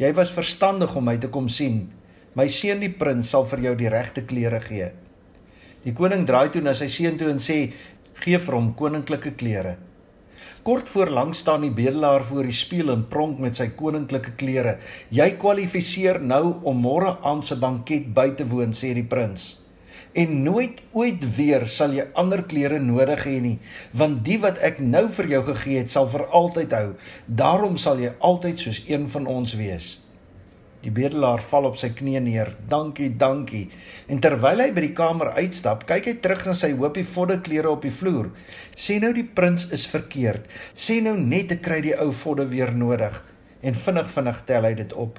Jy 0.00 0.16
was 0.16 0.32
verstandig 0.32 0.96
om 0.96 1.04
my 1.12 1.20
te 1.20 1.28
kom 1.28 1.52
sien. 1.52 1.90
My 2.32 2.48
seun 2.48 2.80
die 2.80 2.94
prins 2.96 3.36
sal 3.36 3.44
vir 3.52 3.68
jou 3.68 3.80
die 3.84 3.92
regte 3.92 4.24
klere 4.24 4.64
gee. 4.64 4.94
Die 5.84 5.92
koning 5.92 6.22
draai 6.24 6.48
toe 6.48 6.62
na 6.64 6.72
sy 6.72 6.86
seun 6.88 7.18
toe 7.20 7.28
en 7.28 7.40
sê: 7.46 7.72
"Gee 8.24 8.38
vir 8.38 8.54
hom 8.56 8.70
koninklike 8.74 9.34
klere." 9.36 9.76
Kort 10.64 10.88
voor 10.88 11.10
lank 11.12 11.34
staan 11.34 11.60
die 11.60 11.70
bedelaar 11.70 12.24
voor 12.24 12.46
die 12.48 12.56
spieël 12.56 12.92
en 12.94 13.02
pronk 13.08 13.38
met 13.38 13.56
sy 13.56 13.66
koninklike 13.76 14.32
klere. 14.40 14.78
"Jy 15.10 15.30
kwalifiseer 15.36 16.20
nou 16.20 16.54
om 16.62 16.80
môre 16.80 17.18
aand 17.22 17.44
se 17.44 17.56
banket 17.56 18.14
by 18.14 18.30
te 18.30 18.46
woon," 18.46 18.72
sê 18.72 18.94
die 18.94 19.04
prins. 19.04 19.60
"En 20.14 20.42
nooit 20.42 20.80
ooit 20.92 21.36
weer 21.36 21.68
sal 21.68 21.92
jy 21.92 22.06
ander 22.14 22.42
klere 22.42 22.78
nodig 22.78 23.24
hê 23.24 23.40
nie, 23.40 23.58
want 23.92 24.24
die 24.24 24.38
wat 24.38 24.58
ek 24.58 24.78
nou 24.80 25.08
vir 25.08 25.26
jou 25.26 25.42
gegee 25.44 25.78
het, 25.78 25.90
sal 25.90 26.08
vir 26.08 26.26
altyd 26.26 26.72
hou. 26.72 26.94
Daarom 27.26 27.76
sal 27.76 27.98
jy 27.98 28.12
altyd 28.20 28.58
soos 28.58 28.84
een 28.88 29.08
van 29.08 29.26
ons 29.26 29.54
wees." 29.54 30.03
Die 30.84 30.92
bedelaar 30.92 31.40
val 31.48 31.64
op 31.70 31.78
sy 31.80 31.88
knieë 31.96 32.20
neer. 32.20 32.50
"Dankie, 32.68 33.08
dankie." 33.16 33.70
En 34.08 34.20
terwyl 34.20 34.60
hy 34.60 34.70
by 34.70 34.80
die 34.84 34.92
kamer 34.92 35.30
uitstap, 35.32 35.86
kyk 35.86 36.04
hy 36.06 36.14
terug 36.20 36.46
na 36.46 36.52
sy 36.52 36.72
hoopie 36.76 37.04
vodde 37.04 37.40
klere 37.40 37.70
op 37.70 37.82
die 37.82 37.90
vloer. 37.90 38.30
Sê 38.76 39.00
nou 39.00 39.12
die 39.12 39.24
prins 39.24 39.70
is 39.72 39.86
verkeerd. 39.86 40.44
Sê 40.76 41.00
nou 41.02 41.16
net 41.16 41.52
ek 41.52 41.62
kry 41.62 41.80
die 41.80 41.96
ou 41.96 42.10
vodde 42.12 42.46
weer 42.46 42.72
nodig. 42.72 43.22
En 43.62 43.74
vinnig 43.74 44.10
vinnig 44.10 44.42
tel 44.44 44.62
hy 44.62 44.74
dit 44.74 44.92
op. 44.92 45.18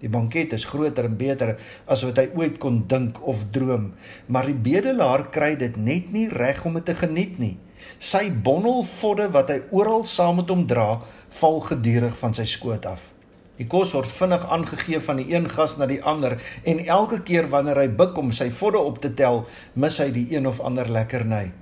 Die 0.00 0.08
banket 0.08 0.52
is 0.52 0.66
groter 0.68 1.04
en 1.04 1.16
beter 1.16 1.56
as 1.86 2.02
wat 2.04 2.18
hy 2.20 2.28
ooit 2.34 2.58
kon 2.58 2.82
dink 2.86 3.18
of 3.26 3.46
droom, 3.50 3.94
maar 4.28 4.46
die 4.46 4.54
bedelaar 4.54 5.30
kry 5.30 5.54
dit 5.56 5.76
net 5.76 6.12
nie 6.12 6.28
reg 6.28 6.64
om 6.64 6.74
dit 6.74 6.84
te 6.84 6.94
geniet 6.94 7.38
nie. 7.38 7.56
Sy 7.98 8.30
bondel 8.30 8.84
vodde 8.84 9.30
wat 9.32 9.48
hy 9.48 9.62
oral 9.70 10.04
saam 10.04 10.36
met 10.36 10.52
hom 10.52 10.66
dra, 10.66 11.00
val 11.40 11.60
gedurig 11.60 12.16
van 12.20 12.34
sy 12.34 12.44
skoot 12.44 12.86
af. 12.86 13.13
Die 13.54 13.66
kos 13.70 13.92
word 13.94 14.10
vinnig 14.10 14.42
aangegee 14.50 14.98
van 15.00 15.20
die 15.20 15.28
een 15.30 15.44
gas 15.50 15.76
na 15.78 15.86
die 15.86 16.00
ander 16.02 16.40
en 16.66 16.80
elke 16.90 17.20
keer 17.22 17.46
wanneer 17.52 17.78
hy 17.84 17.88
buig 18.00 18.16
om 18.18 18.32
sy 18.34 18.48
vodde 18.50 18.80
op 18.82 18.98
te 19.02 19.12
tel, 19.14 19.44
mis 19.78 20.00
hy 20.02 20.08
die 20.14 20.26
een 20.34 20.48
of 20.50 20.58
ander 20.58 20.90
lekkerny. 20.90 21.52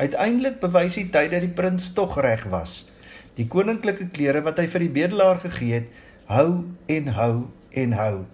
Uiteindelik 0.00 0.62
bewys 0.62 0.96
die 0.96 1.10
tyd 1.12 1.34
dat 1.36 1.44
die 1.44 1.52
prins 1.52 1.90
tog 1.94 2.16
reg 2.24 2.46
was. 2.50 2.86
Die 3.36 3.44
koninklike 3.50 4.08
klere 4.16 4.40
wat 4.46 4.62
hy 4.62 4.64
vir 4.70 4.86
die 4.86 4.94
bedelaar 4.96 5.42
gegee 5.44 5.82
het, 5.82 5.92
hou 6.32 6.64
en 6.88 7.12
hou 7.18 7.34
en 7.84 7.94
hou. 7.98 8.24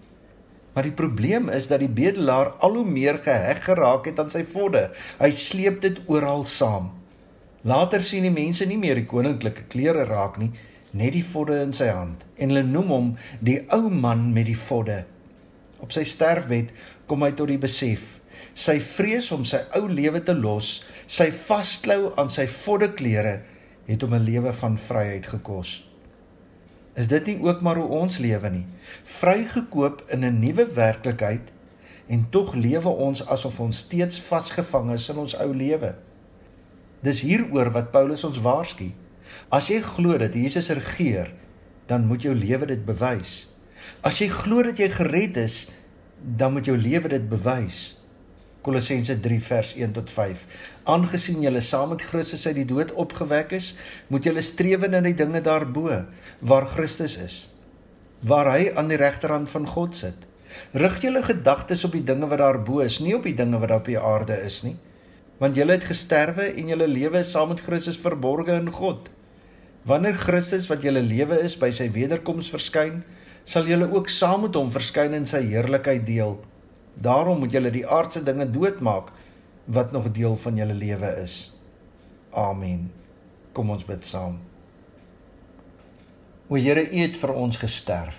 Maar 0.70 0.87
die 0.87 0.94
probleem 0.94 1.50
is 1.50 1.66
dat 1.66 1.83
die 1.83 1.90
bedelaar 1.90 2.52
al 2.62 2.78
hoe 2.78 2.87
meer 2.87 3.18
geheg 3.18 3.64
geraak 3.66 4.06
het 4.06 4.20
aan 4.22 4.30
sy 4.30 4.44
vodde. 4.46 4.87
Hy 5.18 5.30
sleep 5.35 5.83
dit 5.83 5.98
oral 6.06 6.46
saam. 6.46 6.92
Later 7.66 8.00
sien 8.00 8.24
die 8.24 8.33
mense 8.33 8.64
nie 8.64 8.78
meer 8.80 8.96
die 8.96 9.09
koninklike 9.11 9.66
klere 9.72 10.06
raak 10.09 10.38
nie, 10.40 10.52
net 10.92 11.12
die 11.12 11.24
vodde 11.24 11.61
in 11.62 11.72
sy 11.72 11.88
hand 11.88 12.24
en 12.37 12.48
hulle 12.50 12.66
noem 12.66 12.88
hom 12.94 13.12
die 13.40 13.61
ou 13.72 13.90
man 13.90 14.33
met 14.33 14.46
die 14.46 14.59
vodde. 14.59 15.05
Op 15.81 15.92
sy 15.92 16.05
sterfbed 16.05 16.72
kom 17.07 17.22
hy 17.22 17.33
tot 17.33 17.48
die 17.48 17.61
besef 17.61 18.20
sy 18.55 18.79
vrees 18.83 19.31
om 19.35 19.44
sy 19.48 19.62
ou 19.79 19.87
lewe 19.88 20.20
te 20.24 20.35
los, 20.37 20.81
sy 21.11 21.31
vasklou 21.35 22.12
aan 22.20 22.31
sy 22.33 22.46
vodde 22.50 22.90
klere 22.96 23.40
het 23.87 24.03
hom 24.03 24.14
'n 24.14 24.24
lewe 24.24 24.53
van 24.53 24.79
vryheid 24.79 25.26
gekos. 25.26 25.85
Is 26.96 27.09
dit 27.09 27.26
nie 27.26 27.38
ook 27.42 27.61
maar 27.61 27.76
hoe 27.76 27.88
ons 27.88 28.18
lewe 28.18 28.50
nie? 28.50 28.66
Vrygekoop 29.05 30.05
in 30.11 30.24
'n 30.24 30.40
nuwe 30.40 30.66
werklikheid 30.74 31.53
en 32.09 32.26
tog 32.31 32.55
lewe 32.55 32.88
ons 32.88 33.26
asof 33.26 33.61
ons 33.61 33.79
steeds 33.79 34.20
vasgevang 34.20 34.90
is 34.92 35.09
in 35.09 35.16
ons 35.16 35.37
ou 35.37 35.55
lewe. 35.55 35.94
Dis 37.03 37.20
hieroor 37.20 37.70
wat 37.70 37.90
Paulus 37.90 38.24
ons 38.24 38.38
waarsku. 38.38 38.90
As 39.51 39.71
jy 39.71 39.81
glo 39.83 40.19
dat 40.19 40.35
Jesus 40.35 40.71
regeer, 40.71 41.33
dan 41.90 42.07
moet 42.07 42.23
jou 42.23 42.35
lewe 42.35 42.66
dit 42.71 42.85
bewys. 42.87 43.49
As 44.07 44.21
jy 44.23 44.29
glo 44.31 44.62
dat 44.62 44.79
jy 44.79 44.90
gered 44.93 45.40
is, 45.40 45.64
dan 46.21 46.55
moet 46.55 46.69
jou 46.69 46.77
lewe 46.79 47.11
dit 47.11 47.27
bewys. 47.29 47.81
Kolossense 48.61 49.16
3 49.25 49.40
vers 49.40 49.73
1 49.75 49.95
tot 49.97 50.11
5. 50.12 50.43
Aangesien 50.93 51.40
julle 51.40 51.62
saam 51.64 51.95
met 51.95 52.05
Christus 52.05 52.45
uit 52.47 52.59
die 52.61 52.66
dood 52.69 52.93
opgewek 52.93 53.55
is, 53.57 53.73
moet 54.12 54.27
julle 54.29 54.45
streef 54.45 54.85
na 54.88 55.01
die 55.05 55.16
dinge 55.16 55.40
daarbo 55.40 56.03
waar 56.45 56.69
Christus 56.69 57.16
is, 57.25 57.37
waar 58.21 58.53
hy 58.53 58.69
aan 58.77 58.93
die 58.93 59.01
regterhand 59.01 59.49
van 59.53 59.69
God 59.69 59.97
sit. 59.97 60.29
Rig 60.77 60.99
julle 61.01 61.23
gedagtes 61.25 61.87
op 61.88 61.97
die 61.97 62.05
dinge 62.05 62.29
wat 62.29 62.43
daarbo 62.43 62.83
is, 62.85 62.99
nie 63.01 63.16
op 63.16 63.25
die 63.25 63.37
dinge 63.38 63.59
wat 63.62 63.73
op 63.79 63.88
die 63.88 63.99
aarde 63.99 64.37
is 64.45 64.61
nie. 64.66 64.77
Want 65.40 65.57
julle 65.57 65.79
het 65.79 65.88
gesterwe 65.88 66.51
en 66.53 66.69
julle 66.75 66.88
lewe 66.90 67.23
is 67.25 67.33
saam 67.33 67.55
met 67.55 67.64
Christus 67.64 68.01
verborge 68.03 68.59
in 68.61 68.69
God. 68.77 69.09
Wanneer 69.88 70.19
Christus 70.21 70.66
wat 70.69 70.83
julle 70.85 71.01
lewe 71.01 71.38
is 71.40 71.55
by 71.57 71.71
sy 71.73 71.87
wederkoms 71.95 72.51
verskyn, 72.53 73.01
sal 73.49 73.64
julle 73.64 73.87
ook 73.88 74.11
saam 74.12 74.45
met 74.45 74.57
hom 74.59 74.69
verskyn 74.69 75.16
in 75.16 75.25
sy 75.29 75.40
heerlikheid 75.47 76.05
deel. 76.05 76.37
Daarom 77.01 77.40
moet 77.40 77.55
julle 77.57 77.73
die 77.73 77.87
aardse 77.88 78.21
dinge 78.25 78.45
doodmaak 78.53 79.09
wat 79.73 79.95
nog 79.97 80.11
deel 80.12 80.37
van 80.37 80.59
julle 80.61 80.77
lewe 80.77 81.12
is. 81.23 81.37
Amen. 82.37 82.90
Kom 83.57 83.73
ons 83.73 83.87
bid 83.88 84.05
saam. 84.05 84.37
O 86.51 86.59
Here, 86.61 86.83
U 86.85 86.99
het 87.01 87.16
vir 87.16 87.33
ons 87.33 87.57
gesterf. 87.57 88.19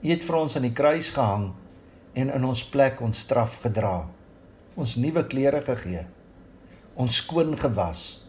U 0.00 0.08
het 0.08 0.24
vir 0.24 0.38
ons 0.38 0.56
aan 0.56 0.64
die 0.64 0.76
kruis 0.78 1.10
gehang 1.12 1.50
en 2.14 2.32
in 2.32 2.46
ons 2.48 2.62
plek 2.72 3.02
ons 3.04 3.20
straf 3.26 3.58
gedra. 3.60 4.08
Ons 4.78 4.96
nuwe 4.96 5.26
klere 5.28 5.60
gegee. 5.66 6.06
Ons 6.96 7.20
skoon 7.20 7.58
gewas 7.58 8.22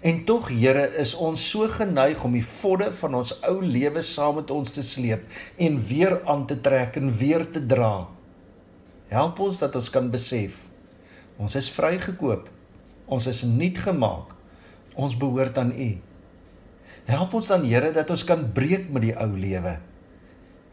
En 0.00 0.24
tog 0.24 0.48
Here 0.48 0.86
is 1.00 1.14
ons 1.14 1.50
so 1.50 1.68
geneig 1.68 2.24
om 2.24 2.32
die 2.32 2.44
vodde 2.44 2.92
van 2.92 3.14
ons 3.14 3.32
ou 3.48 3.62
lewe 3.62 4.02
saam 4.02 4.34
met 4.34 4.50
ons 4.50 4.72
te 4.72 4.82
sleep 4.82 5.24
en 5.56 5.80
weer 5.88 6.20
aan 6.24 6.46
te 6.46 6.60
trek 6.60 6.96
en 6.96 7.12
weer 7.16 7.50
te 7.50 7.66
dra. 7.66 8.06
Help 9.08 9.40
ons 9.40 9.58
dat 9.58 9.76
ons 9.76 9.90
kan 9.90 10.10
besef 10.10 10.64
ons 11.36 11.54
is 11.58 11.70
vrygekoop. 11.74 12.46
Ons 13.10 13.26
is 13.26 13.42
nuut 13.42 13.78
gemaak. 13.82 14.34
Ons 14.94 15.16
behoort 15.18 15.58
aan 15.58 15.72
U. 15.74 15.88
Help 17.08 17.34
ons 17.36 17.50
dan 17.50 17.66
Here 17.68 17.90
dat 17.92 18.10
ons 18.10 18.24
kan 18.24 18.46
breek 18.54 18.86
met 18.92 19.08
die 19.08 19.16
ou 19.18 19.32
lewe. 19.34 19.74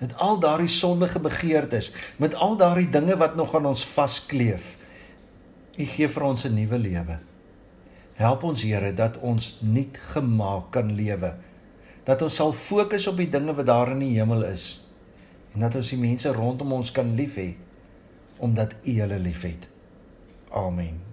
Met 0.01 0.13
al 0.17 0.39
daardie 0.41 0.71
sondige 0.71 1.19
begeertes, 1.21 1.91
met 2.17 2.33
al 2.33 2.55
daardie 2.57 2.89
dinge 2.89 3.17
wat 3.17 3.35
nog 3.37 3.55
aan 3.57 3.67
ons 3.73 3.83
vaskleef. 3.85 4.77
U 5.77 5.85
gee 5.85 6.07
vir 6.07 6.23
ons 6.23 6.45
'n 6.45 6.53
nuwe 6.53 6.77
lewe. 6.77 7.19
Help 8.21 8.45
ons 8.45 8.61
Here 8.61 8.93
dat 8.93 9.17
ons 9.25 9.55
nuut 9.65 9.97
gemaak 10.13 10.69
kan 10.75 10.93
lewe. 10.93 11.33
Dat 12.05 12.21
ons 12.21 12.37
sal 12.37 12.53
fokus 12.53 13.07
op 13.09 13.17
die 13.17 13.29
dinge 13.33 13.55
wat 13.57 13.69
daar 13.69 13.93
in 13.95 14.05
die 14.05 14.13
hemel 14.19 14.45
is 14.49 14.69
en 15.51 15.65
dat 15.65 15.75
ons 15.75 15.91
die 15.91 15.99
mense 15.99 16.31
rondom 16.31 16.71
ons 16.79 16.93
kan 16.95 17.11
lief 17.19 17.35
hê 17.35 17.49
omdat 18.41 18.77
U 18.87 18.97
hulle 19.03 19.19
liefhet. 19.19 19.67
Amen. 20.55 21.10